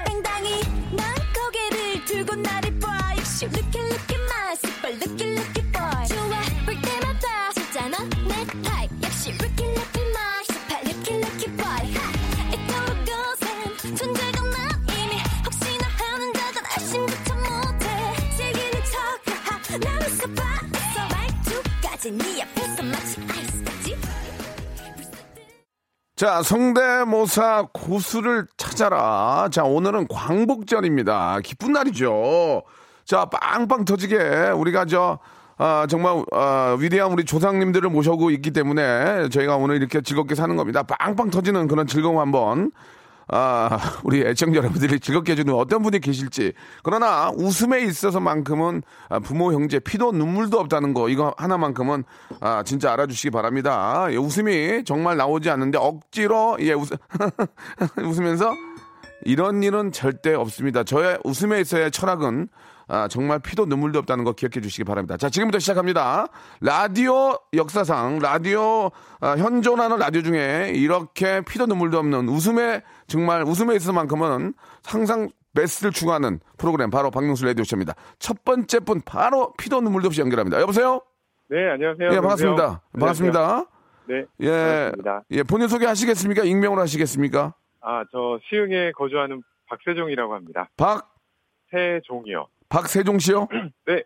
[0.06, 0.60] 땡당이
[0.96, 3.14] 난 고개를 들고 나를 봐.
[3.16, 6.06] 역시 looky looky my super looky looky boy.
[6.08, 8.90] 좋아 볼 때마다 진짜 넌내 타입.
[9.02, 11.82] 역시 looky looky my super looky looky boy.
[12.52, 14.56] 이토록 거센 존재가 난
[14.90, 17.86] 이미 혹시나 하는 자가 날심부터 못해.
[18.36, 23.96] 즐기는 척 나는 서봤어 말투까지 네 앞에서 마치 아이스까지.
[26.16, 29.48] 자, 성대모사 고수를 찾아라.
[29.50, 31.40] 자, 오늘은 광복절입니다.
[31.42, 32.62] 기쁜 날이죠.
[33.06, 35.18] 자, 빵빵 터지게 우리가 저,
[35.56, 40.82] 아, 정말, 아, 위대한 우리 조상님들을 모셔오고 있기 때문에 저희가 오늘 이렇게 즐겁게 사는 겁니다.
[40.82, 42.70] 빵빵 터지는 그런 즐거움 한번.
[43.28, 46.52] 아, 우리 애청자 여러분들이 즐겁게 해주는 어떤 분이 계실지.
[46.84, 52.04] 그러나 웃음에 있어서만큼은 아, 부모, 형제, 피도 눈물도 없다는 거, 이거 하나만큼은
[52.40, 54.06] 아, 진짜 알아주시기 바랍니다.
[54.10, 56.88] 예, 웃음이 정말 나오지 않는데 억지로, 예, 웃,
[57.98, 58.52] 웃으면서
[59.24, 60.84] 이런 일은 절대 없습니다.
[60.84, 62.48] 저의 웃음에 있어야 철학은
[62.88, 65.16] 아, 정말 피도 눈물도 없다는 거 기억해 주시기 바랍니다.
[65.16, 66.28] 자, 지금부터 시작합니다.
[66.60, 74.54] 라디오 역사상, 라디오, 아, 현존하는 라디오 중에 이렇게 피도 눈물도 없는 웃음에, 정말 웃음에 있어서만큼은
[74.84, 77.94] 항상 베스트를 추구하는 프로그램, 바로 박명수 라디오쇼입니다.
[78.20, 80.60] 첫 번째 분, 바로 피도 눈물도 없이 연결합니다.
[80.60, 81.00] 여보세요?
[81.48, 82.10] 네, 안녕하세요.
[82.12, 82.62] 예, 반갑습니다.
[82.92, 83.32] 안녕하세요.
[83.32, 83.64] 반갑습니다.
[84.08, 85.22] 네, 예, 반갑습니다.
[85.32, 86.44] 예, 본인 소개 하시겠습니까?
[86.44, 87.54] 익명으로 하시겠습니까?
[87.80, 90.68] 아, 저 시흥에 거주하는 박세종이라고 합니다.
[90.76, 91.12] 박,
[91.70, 92.46] 세종이요.
[92.68, 93.48] 박세종 씨요?
[93.86, 94.02] 네,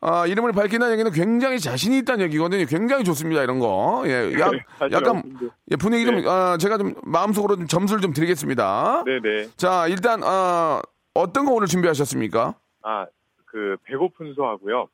[0.00, 2.64] 아, 이름을 밝힌다는 얘기는 굉장히 자신이 있다는 얘기거든요.
[2.66, 4.02] 굉장히 좋습니다, 이런 거.
[4.06, 5.22] 예, 약, 사실 약간.
[5.70, 6.28] 예, 분위기 좀, 네.
[6.28, 9.02] 아, 제가 좀 마음속으로 좀 점수를 좀 드리겠습니다.
[9.04, 9.48] 네, 네.
[9.56, 10.80] 자, 일단, 아,
[11.14, 12.54] 어떤 거 오늘 준비하셨습니까?
[12.82, 13.06] 아,
[13.44, 14.88] 그 배고픈 소 하고요.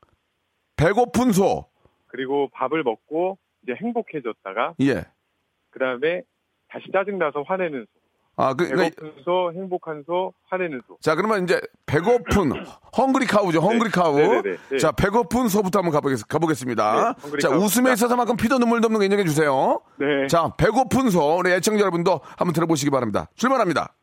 [0.77, 1.67] 배고픈 소.
[2.07, 5.05] 그리고 밥을 먹고 이제 행복해졌다가 예.
[5.71, 6.23] 그 다음에
[6.69, 8.04] 다시 짜증 나서 화내는 소.
[8.37, 10.97] 아, 그, 그러니까 배고픈 소, 행복한 소, 화내는 소.
[11.01, 12.53] 자, 그러면 이제 배고픈
[12.97, 13.61] 헝그리 카우죠.
[13.61, 14.17] 헝그리 카우.
[14.17, 14.79] 네, 네, 네, 네.
[14.79, 17.15] 자, 배고픈 소부터 한번 가보겠, 가보겠습니다.
[17.33, 17.61] 네, 자, 카우.
[17.63, 17.95] 웃음에 자.
[17.95, 19.81] 있어서만큼 피도 눈물도 없는 거 인정해 주세요.
[19.99, 20.27] 네.
[20.29, 21.37] 자, 배고픈 소.
[21.39, 23.29] 우리 애청자 여러분도 한번 들어보시기 바랍니다.
[23.37, 23.95] 출발합니다.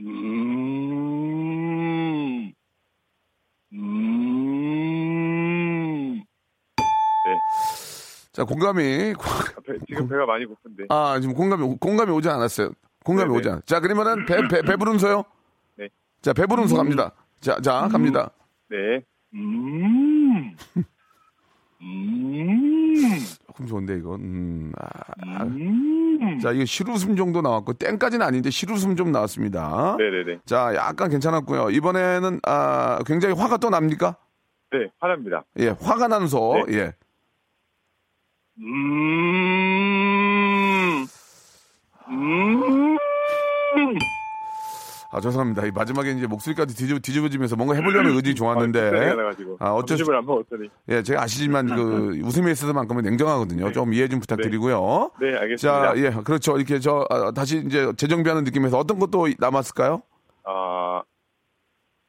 [0.00, 1.32] 음.
[3.72, 3.82] 음.
[8.32, 9.12] 자, 공감이,
[9.86, 10.84] 지금 배가 많이 고픈데.
[10.88, 12.70] 아, 지금 공감이, 공감이 오지 않았어요.
[13.04, 13.38] 공감이 네네.
[13.38, 13.62] 오지 않았어요.
[13.66, 15.24] 자, 그러면은 배, 배, 배부른 소요?
[15.76, 15.88] 네.
[16.20, 17.12] 자, 배부른 소 갑니다.
[17.40, 18.30] 자, 자, 갑니다.
[18.70, 19.02] 네.
[19.34, 20.54] 음.
[21.80, 22.94] 음.
[23.46, 24.20] 조금 좋은데 이건.
[24.20, 26.38] 음, 아, 음.
[26.40, 29.96] 자, 이거 실웃음 정도 나왔고 땡까지는 아닌데 실웃음 좀 나왔습니다.
[29.98, 30.40] 네네네.
[30.44, 31.70] 자, 약간 괜찮았고요.
[31.70, 34.16] 이번에는 아, 굉장히 화가 또 납니까?
[34.72, 35.44] 네, 화납니다.
[35.58, 36.64] 예, 화가 나는 소.
[36.68, 36.74] 네.
[36.78, 36.94] 예.
[38.58, 38.62] 음.
[42.08, 42.91] 음.
[45.14, 45.66] 아, 죄송합니다.
[45.66, 49.14] 이 마지막에 이제 목소리까지 뒤집어, 뒤집어지면서 뭔가 해보려는 의지 좋았는데.
[49.14, 49.58] 나가지고.
[49.60, 50.70] 아, 어쩔 수, 먹었더니.
[50.88, 53.72] 예, 제가 아시지만 그 웃음에 있어서만큼은 냉정하거든요.
[53.72, 55.10] 좀 이해 좀 부탁드리고요.
[55.20, 55.94] 네, 알겠습니다.
[55.94, 56.56] 자, 예, 그렇죠.
[56.56, 60.02] 이렇게 저, 아, 다시 이제 재정비하는 느낌에서 어떤 것도 남았을까요?
[60.44, 61.02] 아,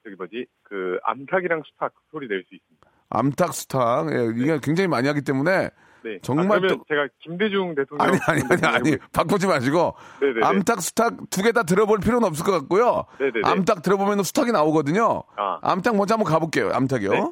[0.05, 0.45] 저기 뭐지?
[0.63, 2.87] 그 암탉이랑 수탉 소리 낼 수 있습니다.
[3.09, 4.13] 암탉, 수탉.
[4.13, 5.69] 예, 이게 굉장히 많이 하기 때문에
[6.03, 6.19] 네.
[6.21, 8.97] 정말 아, 그러면 또- 제가 김대중 대통령 아니, 아니, 아니, 아니.
[9.13, 9.95] 바꾸지 마시고.
[10.21, 10.45] 네네네.
[10.45, 13.05] 암탉, 수탉 두 개 다 들어볼 필요는 없을 것 같고요.
[13.19, 13.41] 네네네.
[13.43, 15.23] 암탉 들어보면 수탉이 나오거든요.
[15.37, 15.59] 아.
[15.61, 16.71] 암탉 먼저 한번 가볼게요.
[16.73, 17.11] 암탉이요.
[17.11, 17.31] 네.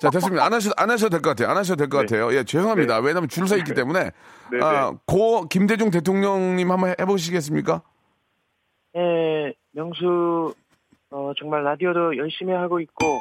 [0.00, 0.44] 자, 됐습니다.
[0.44, 1.48] 안 하셔도, 안 하셔도 될 것 같아요.
[1.50, 2.06] 안 하셔도 될것 네.
[2.18, 2.36] 같아요.
[2.36, 2.98] 예, 죄송합니다.
[2.98, 4.10] 왜냐면 줄 서 있기 때문에.
[4.50, 4.98] 네, 아, 네.
[5.06, 7.82] 고 김대중 대통령님 한번 해- 해보시겠습니까?
[8.96, 10.54] 예, 명수,
[11.10, 13.18] 어, 정말 라디오도 열심히 하고 있고,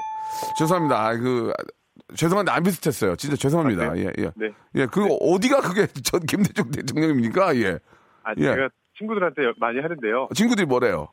[0.57, 1.07] 죄송합니다.
[1.07, 1.53] 아, 그,
[2.15, 3.15] 죄송한데 안 비슷했어요.
[3.15, 3.91] 진짜 죄송합니다.
[3.91, 4.31] 아, 예, 예.
[4.35, 4.51] 네.
[4.75, 7.55] 예, 그 어디가 그게 전 김대중 대통령입니까?
[7.57, 7.79] 예.
[8.23, 8.41] 아, 예.
[8.43, 10.29] 제가 친구들한테 많이 하는데요.
[10.35, 11.07] 친구들이 뭐래요?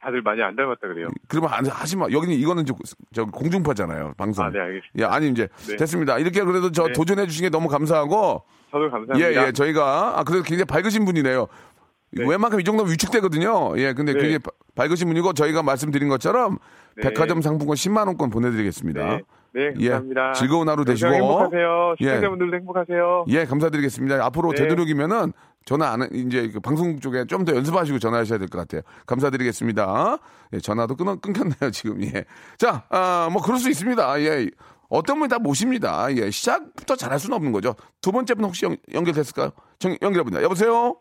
[0.00, 1.08] 다들 많이 안 닮았다 그래요.
[1.26, 2.06] 그러면 안 하지 마.
[2.10, 2.74] 여기는 이거는 저,
[3.12, 4.12] 저 공중파잖아요.
[4.16, 4.44] 방송.
[4.44, 4.90] 아, 네, 알겠습니다.
[4.98, 5.76] 예, 아니 이제 네.
[5.76, 6.18] 됐습니다.
[6.18, 6.92] 이렇게 그래도 저 네.
[6.92, 9.18] 도전해 주신 게 너무 감사하고 저도 감사합니다.
[9.18, 9.52] 예, 예.
[9.52, 11.46] 저희가 아 그래도 굉장히 밝으신 분이네요.
[12.12, 12.24] 네.
[12.28, 13.76] 웬만큼 이 정도면 위축되거든요.
[13.78, 14.20] 예, 근데 네.
[14.20, 16.58] 굉장히 바- 밝으신 분이고 저희가 말씀드린 것처럼
[16.96, 17.02] 네.
[17.02, 19.18] 백화점 상품권 10만 원권 보내 드리겠습니다.
[19.56, 20.28] 네, 네, 감사합니다.
[20.28, 21.94] 예, 즐거운 하루 되시고 행복하세요.
[22.00, 22.04] 예.
[22.04, 23.24] 시청자분들도 행복하세요.
[23.28, 24.22] 예, 감사드리겠습니다.
[24.26, 24.62] 앞으로 네.
[24.62, 25.32] 되도록이면은
[25.64, 28.82] 전화 안, 이제 그 방송 쪽에 좀 더 연습하시고 전화하셔야 될 것 같아요.
[29.06, 30.18] 감사드리겠습니다.
[30.52, 32.02] 예, 전화도 끊, 끊겼네요, 지금.
[32.04, 32.24] 예.
[32.58, 34.20] 자, 아, 뭐, 그럴 수 있습니다.
[34.20, 34.48] 예.
[34.90, 36.06] 어떤 분이 다 모십니다.
[36.14, 36.30] 예.
[36.30, 37.74] 시작부터 잘할 수는 없는 거죠.
[38.02, 39.50] 두 번째 분 혹시 연, 연결됐을까요?
[39.78, 40.42] 정, 연결해봅니다.
[40.42, 40.96] 여보세요?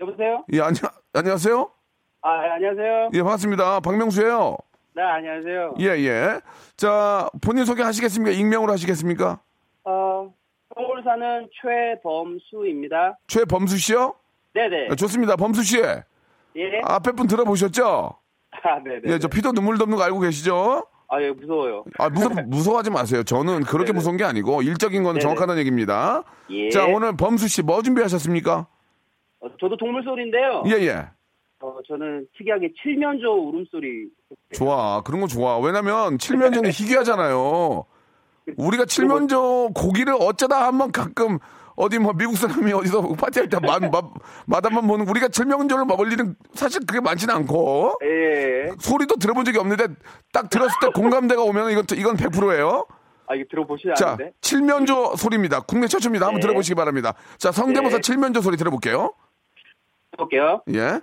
[0.00, 0.44] 여보세요?
[0.52, 1.70] 예, 안녕, 안녕하세요?
[2.22, 3.10] 아, 예, 안녕하세요.
[3.12, 3.80] 예, 반갑습니다.
[3.80, 4.56] 박명수예요
[4.94, 5.74] 네, 안녕하세요.
[5.80, 6.40] 예, 예.
[6.76, 8.36] 자, 본인 소개 하시겠습니까?
[8.36, 9.40] 익명으로 하시겠습니까?
[9.84, 10.32] 어,
[10.74, 13.18] 서울 사는 최범수입니다.
[13.26, 14.14] 최범수 씨요?
[14.54, 14.88] 네네.
[14.90, 15.36] 예, 좋습니다.
[15.36, 15.78] 범수 씨.
[15.78, 16.04] 예.
[16.84, 18.14] 앞에 분 들어보셨죠?
[18.64, 19.00] 아, 네네.
[19.06, 20.86] 예, 저 피도 눈물도 없는 거 알고 계시죠?
[21.08, 21.84] 아, 예, 무서워요.
[21.98, 23.22] 아, 무서, 무서워하지 마세요.
[23.22, 23.96] 저는 그렇게 네네.
[23.96, 25.20] 무서운 게 아니고, 일적인 건 네네.
[25.20, 26.22] 정확하다는 얘기입니다.
[26.50, 26.68] 예.
[26.68, 28.66] 자, 오늘 범수 씨 뭐 준비하셨습니까?
[29.40, 30.64] 어, 저도 동물 소리인데요.
[30.66, 31.06] 예, 예.
[31.62, 34.08] 어, 저는 특이하게 칠면조 울음소리.
[34.52, 35.00] 좋아.
[35.02, 35.58] 그런 거 좋아.
[35.58, 37.84] 왜냐면, 칠면조는 희귀하잖아요.
[38.56, 41.38] 우리가 칠면조 고기를 어쩌다 한번 가끔,
[41.76, 44.04] 어디 뭐 미국 사람이 어디서 파티할 때 맛, 맛,
[44.46, 48.72] 맛 한번 보는, 우리가 칠면조를 먹을 일은 사실 그게 많지는 않고, 예.
[48.80, 49.86] 소리도 들어본 적이 없는데,
[50.32, 52.86] 딱 들었을 때 공감대가 오면 이건, 이건 100%예요.
[53.28, 54.32] 아, 이거 들어보시지 자, 않은데?
[54.40, 55.60] 칠면조 소리입니다.
[55.60, 56.26] 국내 최초입니다.
[56.26, 56.46] 한번 네.
[56.48, 57.14] 들어보시기 바랍니다.
[57.38, 58.00] 자, 성대모사 네.
[58.00, 59.14] 칠면조 소리 들어볼게요.
[60.18, 60.62] 볼게요.
[60.74, 61.00] 예.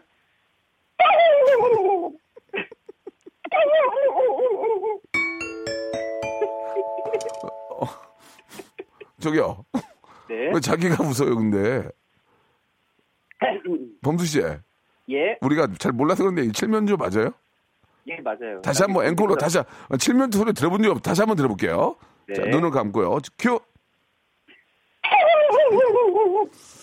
[7.69, 7.85] 어,
[9.19, 9.65] 저기요.
[10.29, 10.51] 네.
[10.53, 11.87] 왜 자기가 웃어요, 근데?
[14.01, 15.37] 범수 씨, 예.
[15.41, 17.31] 우리가 잘 몰라서 그런데 이 칠면조 맞아요?
[18.07, 18.61] 예, 맞아요.
[18.61, 21.95] 다시 한번 앵콜로 다시 한- 어, 칠면조 소리 들어본 적 없, 다시 한번 들어볼게요.
[22.27, 22.33] 네.
[22.35, 23.17] 자, 눈을 감고요.
[23.37, 23.59] 큐.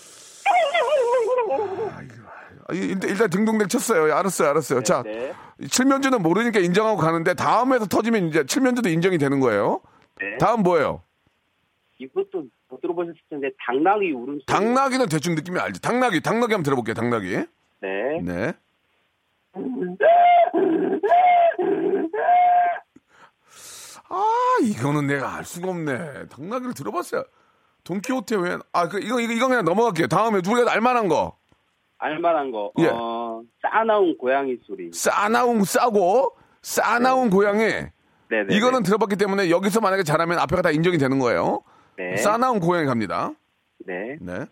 [2.69, 4.09] 아, 이- 일단, 일단 등동댕 쳤어요.
[4.09, 4.83] 예, 알았어요, 알았어요.
[4.83, 5.33] 자, 네.
[5.69, 9.81] 칠면조는 모르니까 인정하고 가는데 다음에서 터지면 이제 칠면조도 인정이 되는 거예요.
[10.19, 10.37] 네.
[10.37, 11.01] 다음 뭐예요?
[11.99, 14.45] 이것도 못 들어보셨을 텐데, 당나귀 울음소리.
[14.45, 15.81] 당나귀는 대충 느낌이 알지.
[15.81, 16.93] 당나귀, 당나귀 한번 들어볼게요.
[16.93, 17.45] 당나귀.
[17.81, 18.21] 네.
[18.21, 18.53] 네.
[24.09, 24.23] 아,
[24.63, 26.27] 이거는 내가 알 수가 없네.
[26.29, 27.23] 당나귀를 들어봤어요.
[27.83, 28.57] 돈키호테 왜?
[28.73, 30.07] 아, 그 이거 이거 이거 그냥 넘어갈게요.
[30.07, 31.37] 다음에 우리가 알만한 거.
[31.99, 32.71] 알만한 거.
[32.79, 32.87] 예.
[32.87, 34.91] 어, 싸나운 고양이 소리.
[34.93, 37.63] 싸나운 싸고 싸나운 고양이.
[38.29, 38.55] 네네.
[38.55, 41.61] 이거는 들어봤기 때문에 여기서 만약에 잘하면 앞에가 다 인정이 되는 거예요.
[41.97, 42.17] 네.
[42.17, 43.31] 싸나운 고양이 갑니다.
[43.85, 44.17] 네.
[44.19, 44.45] 네.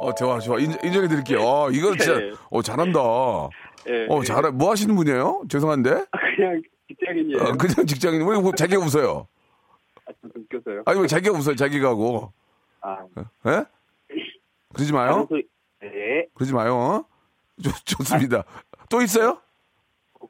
[0.00, 0.58] 어, 좋아, 좋아.
[0.58, 1.40] 인정, 인정해 드릴게요.
[1.40, 2.32] 어, 이거 진짜, 네.
[2.50, 3.00] 어, 잘한다.
[3.00, 3.50] 어,
[3.88, 4.24] 예.
[4.24, 4.50] 잘해.
[4.50, 5.42] 뭐 하시는 분이에요?
[5.48, 6.04] 죄송한데?
[6.36, 7.42] 그냥 직장인이에요.
[7.42, 8.26] 어, 그냥 직장인.
[8.26, 9.26] 왜뭐 자기가 웃어요?
[10.06, 10.82] 아, 좀 웃겨서요.
[10.86, 11.54] 아니, 왜 자기가 웃어요?
[11.56, 12.32] 자기가 하고.
[12.80, 12.98] 아,
[13.46, 13.64] 예?
[14.72, 15.26] 그러지 마요.
[15.28, 15.46] 소리.
[15.80, 16.26] 네.
[16.34, 16.74] 그러지 마요.
[16.74, 17.04] 어?
[17.62, 18.44] 좋, 좋습니다.
[18.88, 19.40] 또 있어요?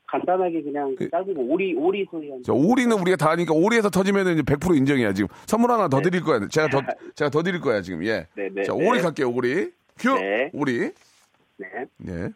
[0.06, 2.42] 간단하게 그냥 그 짧고 오리 오리 소리 한.
[2.42, 5.28] 자, 오리는 우리가 다 하니까 오리에서 터지면 이제 100% 인정이야, 지금.
[5.46, 6.04] 선물 하나 더 네.
[6.10, 6.46] 드릴 거야.
[6.48, 6.80] 제가 더,
[7.14, 8.04] 제가 더 드릴 거야, 지금.
[8.04, 8.26] 예.
[8.34, 8.88] 네, 네, 자, 네.
[8.88, 9.72] 오리 갈게요, 오리.
[9.98, 10.14] 큐.
[10.14, 10.50] 네.
[10.52, 10.92] 우리.
[11.56, 11.86] 네.
[11.98, 12.28] 네.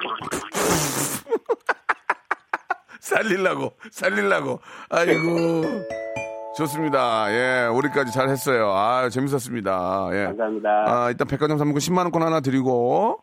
[3.00, 4.60] 살릴라고, 살릴라고.
[4.90, 5.62] 아이고.
[6.56, 7.32] 좋습니다.
[7.32, 8.70] 예, 우리까지 잘 했어요.
[8.72, 10.10] 아, 재밌었습니다.
[10.12, 10.24] 예.
[10.26, 10.68] 감사합니다.
[10.86, 13.20] 아, 일단 백화점 상품권 10만원권 하나 드리고,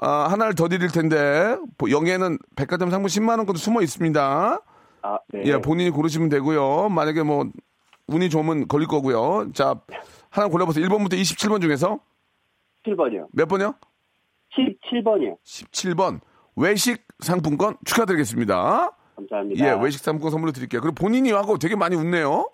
[0.00, 4.60] 아, 하나를 더 드릴 텐데, 보- 여기에는 백화점 상품 10만원권도 숨어 있습니다.
[5.02, 5.42] 아, 네.
[5.46, 6.88] 예, 본인이 고르시면 되고요.
[6.90, 7.46] 만약에 뭐,
[8.08, 9.50] 운이 좋으면 걸릴 거고요.
[9.52, 9.74] 자,
[10.30, 10.86] 하나 골라보세요.
[10.86, 11.98] 1번부터 27번 중에서
[12.86, 13.26] 7번이요.
[13.32, 13.74] 몇 번이요?
[14.56, 15.36] 17번이요.
[15.44, 16.20] 17번.
[16.56, 18.90] 외식 상품권 축하드리겠습니다.
[19.16, 19.64] 감사합니다.
[19.66, 20.80] 예, 외식 상품권 선물로 드릴게요.
[20.80, 22.48] 그리고 본인이 하고 되게 많이 웃네요.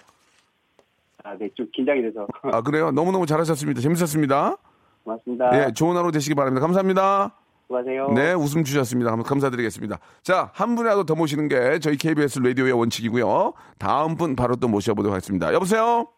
[1.25, 2.27] 아, 네, 좀 긴장이 돼서.
[2.43, 2.91] 아, 그래요?
[2.91, 3.81] 너무너무 잘하셨습니다.
[3.81, 4.57] 재밌었습니다.
[5.05, 5.51] 고맙습니다.
[5.69, 6.61] 예, 좋은 하루 되시기 바랍니다.
[6.67, 7.37] 감사합니다.
[7.67, 8.09] 수고하세요.
[8.15, 9.11] 네, 웃음 주셨습니다.
[9.11, 9.99] 감- 감사드리겠습니다.
[10.23, 13.53] 자, 한 분이라도 더 모시는 게 저희 KBS 라디오의 원칙이고요.
[13.79, 15.53] 다음 분 바로 또 모셔보도록 하겠습니다.
[15.55, 16.09] 여보세요?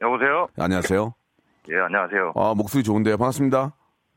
[0.00, 0.48] 여보세요?
[0.58, 1.14] 안녕하세요.
[1.70, 2.32] 예, 안녕하세요.
[2.36, 3.16] 아, 목소리 좋은데요.
[3.16, 3.74] 반갑습니다.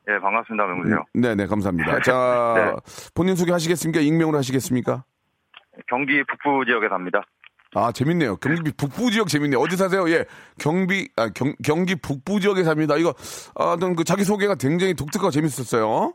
[0.09, 1.05] 예, 반갑습니다, 명수요.
[1.13, 1.99] 네, 네, 감사합니다.
[2.01, 3.09] 자, 네.
[3.13, 3.99] 본인 소개 하시겠습니까?
[4.01, 5.03] 익명으로 하시겠습니까?
[5.87, 7.23] 경기 북부 지역에 삽니다.
[7.75, 8.37] 아, 재밌네요.
[8.37, 9.59] 경기 북부 지역 재밌네요.
[9.59, 10.09] 어디 사세요?
[10.09, 10.25] 예.
[10.57, 12.95] 경비, 아, 경, 경기 북부 지역에 삽니다.
[12.95, 13.13] 이거,
[13.55, 16.13] 아, 그 자기 소개가 굉장히 독특하고 재밌었어요.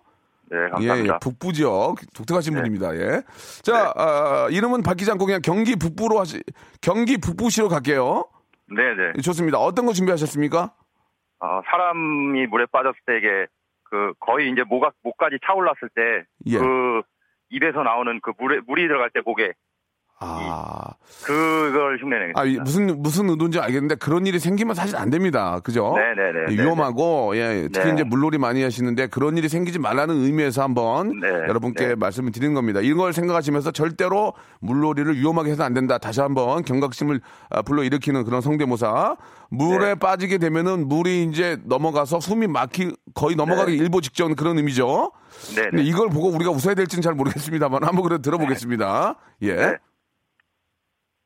[0.51, 1.15] 네, 예, 감사합니다.
[1.15, 1.19] 예.
[1.21, 1.97] 북부 지역.
[2.15, 2.61] 독특하신 네.
[2.63, 2.97] 분입니다.
[2.97, 3.23] 예.
[3.63, 6.43] 자, 아, 이름은 바뀌지 않고 그냥 경기 북부로 하시,
[6.81, 8.25] 경기 북부시로 갈게요.
[8.75, 9.13] 네, 네.
[9.17, 9.59] 예, 좋습니다.
[9.59, 10.73] 어떤 거 준비하셨습니까?
[11.41, 13.47] 어, 사람이 물에 빠졌을 때 이게
[13.93, 16.57] 그 거의 이제 목가 목까지 차올랐을 때 예.
[16.57, 17.03] 그
[17.51, 19.53] 입에서 나오는 그 물에 물이 들어갈 때 고개
[20.25, 20.93] 아,
[21.25, 22.41] 그걸 흉내내겠습니다.
[22.41, 25.61] 아, 이 무슨, 무슨 의도인지 알겠는데 그런 일이 생기면 사실 안 됩니다.
[25.65, 25.95] 그죠?
[25.97, 26.47] 네네네.
[26.51, 27.95] 예, 위험하고, 예, 특히 네.
[27.95, 31.29] 이제 물놀이 많이 하시는데 그런 일이 생기지 말라는 의미에서 한번 네.
[31.29, 31.95] 여러분께 네.
[31.95, 32.81] 말씀을 드리는 겁니다.
[32.81, 35.99] 이걸 생각하시면서 절대로 물놀이를 위험하게 해서 안 된다.
[35.99, 39.17] 다시 한번 경각심을 아, 불러일으키는 그런 성대모사.
[39.51, 39.95] 물에 네.
[39.97, 45.13] 빠지게 되면은 물이 이제 넘어가서 숨이 막히 거의 넘어가기 일보 직전 그런 의미죠.
[45.57, 45.69] 네.
[45.69, 49.17] 근데 이걸 보고 우리가 웃어야 될지는 잘 모르겠습니다만 한번 그래도 들어보겠습니다.
[49.43, 49.77] 예.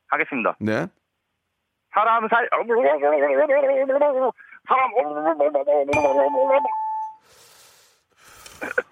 [0.06, 0.08] 네.
[0.08, 0.56] 하겠습니다.
[0.60, 0.86] 네.
[1.92, 2.48] 사람 살
[4.68, 4.90] 사람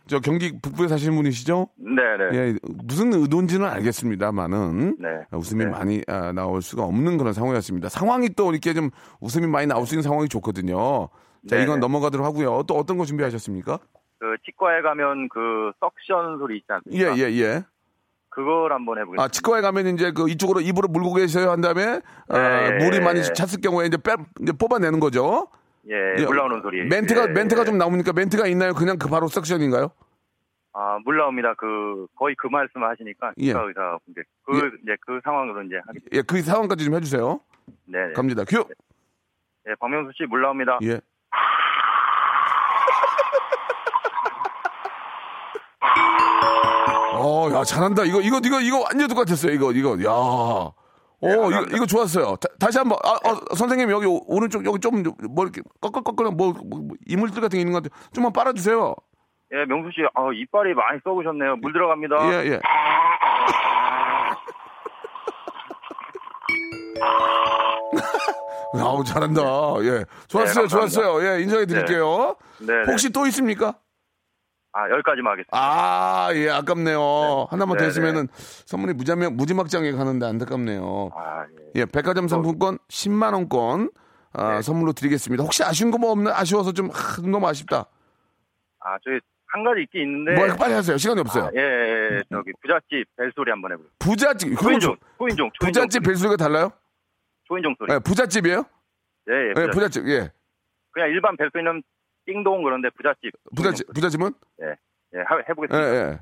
[0.07, 1.69] 저 경기 북부에 사시는 분이시죠?
[1.77, 2.37] 네네.
[2.37, 5.09] 예, 무슨 의도인지는 알겠습니다만은 네.
[5.33, 5.71] 웃음이 네.
[5.71, 7.89] 많이 아, 나올 수가 없는 그런 상황이었습니다.
[7.89, 11.09] 상황이 또 이렇게 좀 웃음이 많이 나올 수 있는 상황이 좋거든요.
[11.49, 11.81] 자, 네, 이건 네.
[11.81, 12.65] 넘어가도록 하고요.
[12.65, 13.79] 또 어떤 거 준비하셨습니까?
[14.19, 17.19] 그 치과에 가면 그 석션 소리 있지 예, 않습니까?
[17.19, 17.65] 예, 예.
[18.35, 19.23] 그걸 한번 해보겠습니다.
[19.23, 23.01] 아, 치과에 가면 이제 그 이쪽으로 입으로 물고 계셔야 한 다음에 아, 네, 물이 예,
[23.01, 23.23] 많이 예.
[23.23, 25.49] 찼을 경우에 이제 빼 이제 뽑아내는 거죠.
[25.89, 26.83] 예, 예, 물 나오는 소리.
[26.85, 27.65] 멘트가 예, 멘트가 예.
[27.65, 28.13] 좀 나옵니까?
[28.13, 28.75] 멘트가 있나요?
[28.75, 29.91] 그냥 그 바로 석션인가요?
[30.73, 31.55] 아, 물 나옵니다.
[31.57, 33.47] 그 거의 그 말씀을 하시니까 예.
[33.47, 36.17] 치과 의사 분들 그 이제 그 상황으로 이제 하겠습니다.
[36.17, 37.41] 예, 그 상황까지 좀 해주세요.
[37.87, 38.07] 네.
[38.09, 38.13] 네.
[38.15, 38.43] 갑니다.
[38.49, 38.65] 큐.
[39.69, 40.79] 예, 박명수 씨 물 나옵니다.
[40.83, 41.01] 예.
[47.25, 48.05] 어, 야, 잘한다.
[48.05, 49.53] 이거, 이거, 이거, 이거 완전 똑같았어요.
[49.53, 50.11] 이거, 이거, 야.
[50.11, 50.75] 어,
[51.23, 51.77] 이거, 감사합니다.
[51.77, 52.37] 이거 좋았어요.
[52.61, 56.53] 다, 시한 번, 아, 어, 선생님, 여기 오- 오른쪽, 여기 좀, 뭐, 이렇게, 꺾꺾꺾, 뭐,
[56.53, 57.99] 뭐, 뭐 이물질 같은 게 있는 것 같아요.
[58.13, 58.95] 좀만 빨아주세요.
[59.53, 61.57] 예, 명수 씨, 아, 이빨이 많이 썩으셨네요.
[61.63, 62.29] 물 들어갑니다.
[62.29, 62.61] 예, 예.
[68.75, 69.41] 아우, 잘한다.
[69.83, 70.05] 예.
[70.27, 70.69] 좋았어요, 네.
[70.69, 71.25] 좋았어요.
[71.27, 72.35] 예, 인정해 드릴게요.
[72.61, 72.91] 네, 네.
[72.91, 73.75] 혹시 또 있습니까?
[74.77, 75.51] 아, 여기까지만 하겠습니다.
[75.57, 77.47] 아, 예, 아깝네요.
[77.49, 81.11] 하나만 더 네, 있으면은 선물이 무자명, 무지막장에 가는데 안타깝네요.
[81.15, 81.45] 아,
[81.77, 81.81] 예.
[81.83, 83.93] 예, 백화점 상품권 10만원권
[84.33, 84.63] 아, 네.
[84.63, 85.45] 선물로 드리겠습니다.
[85.45, 86.33] 혹시 아쉬운 거 뭐 없나?
[86.37, 87.87] 아쉬워서 좀, 아, 너무 아쉽다.
[88.81, 90.35] 아, 저희 한 가지 있긴 있는데.
[90.35, 90.97] 뭐, 빨리 하세요.
[90.97, 91.45] 시간이 없어요.
[91.45, 92.23] 아, 예, 예, 예.
[92.33, 93.91] 저기 부잣집 벨소리 한번 해보세요.
[94.01, 95.51] 부잣집, 초인종, 초인종.
[95.61, 96.73] 부잣집 벨소리가 달라요?
[97.47, 97.93] 초인종 소리.
[97.95, 98.65] 예, 부잣집이에요?
[99.31, 99.49] 예, 예.
[99.51, 99.73] 예, 부잣집.
[100.03, 100.33] 부잣집, 예.
[100.91, 101.83] 그냥 일반 벨소리는
[102.27, 103.33] 띵동 그런데 부잣집.
[103.55, 104.33] 부잣집, 부잣집은?
[104.63, 104.67] 예,
[105.15, 105.95] 예, 하- 예, 해보겠습니다.
[105.95, 106.19] 예.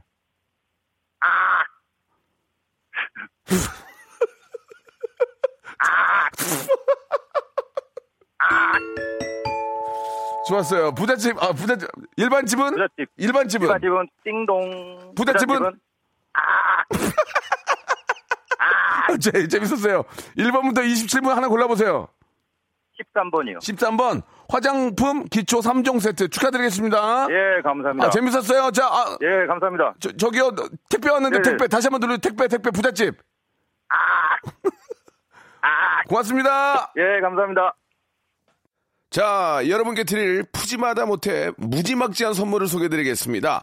[10.48, 10.92] 좋았어요.
[10.94, 12.72] 부잣집, 아, 부잣집, 일반 집은?
[12.72, 13.08] 부잣집.
[13.16, 13.66] 일반 집은?
[13.68, 15.14] 부잣집은 띵동.
[15.14, 15.78] 부잣집은?
[19.20, 20.02] 재, 재밌었어요.
[20.36, 22.08] 1번부터 27번 하나 골라보세요.
[23.00, 23.58] 13번이요.
[23.58, 27.26] 13번, 화장품 기초 3종 세트 축하드리겠습니다.
[27.30, 28.06] 예, 감사합니다.
[28.06, 28.70] 아, 재밌었어요.
[28.70, 29.94] 자, 아, 예, 감사합니다.
[30.00, 30.50] 저, 저기요,
[30.90, 31.42] 택배 왔는데 네.
[31.42, 32.18] 택배, 다시 한번 눌러요.
[32.18, 33.14] 택배, 택배, 부잣집.
[36.08, 36.92] 고맙습니다.
[36.96, 37.74] 예, 감사합니다.
[39.10, 43.62] 자, 여러분께 드릴 푸짐하다 못해 무지막지한 선물을 소개해드리겠습니다.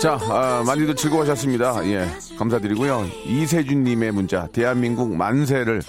[0.00, 1.84] 자, 아, 많이들 즐거워하셨습니다.
[1.86, 2.06] 예,
[2.38, 3.06] 감사드리고요.
[3.26, 5.82] 이세준님의 문자, 대한민국 만세를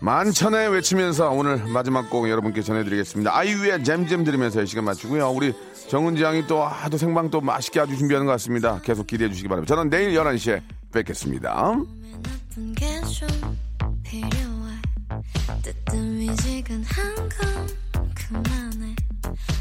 [0.00, 3.34] 만천에 외치면서 오늘 마지막 곡 여러분께 전해드리겠습니다.
[3.34, 5.30] 아이유의 잼잼 들으면서 이 시간 마치고요.
[5.30, 5.54] 우리
[5.88, 8.80] 정은지 양이 또 하도 생방 또 맛있게 아주 준비하는 것 같습니다.
[8.82, 9.74] 계속 기대해 주시기 바랍니다.
[9.74, 10.60] 저는 내일 11시에
[10.92, 11.72] 뵙겠습니다.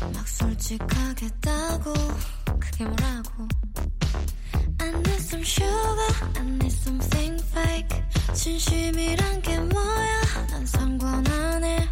[0.02, 1.94] 막 솔직하겠다고
[2.60, 3.48] 그게 뭐라고.
[4.80, 8.02] I need some sugar I need something fake.
[8.34, 10.22] 진심이란 게 뭐야?
[10.50, 11.88] 난 상관 안해.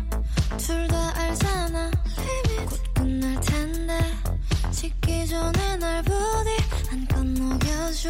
[0.58, 2.66] 둘 다 알잖아 Limit.
[2.66, 4.00] 곧 끝날 텐데.
[4.72, 8.10] 짓기 전에 날 부디 한껏 녹여줘.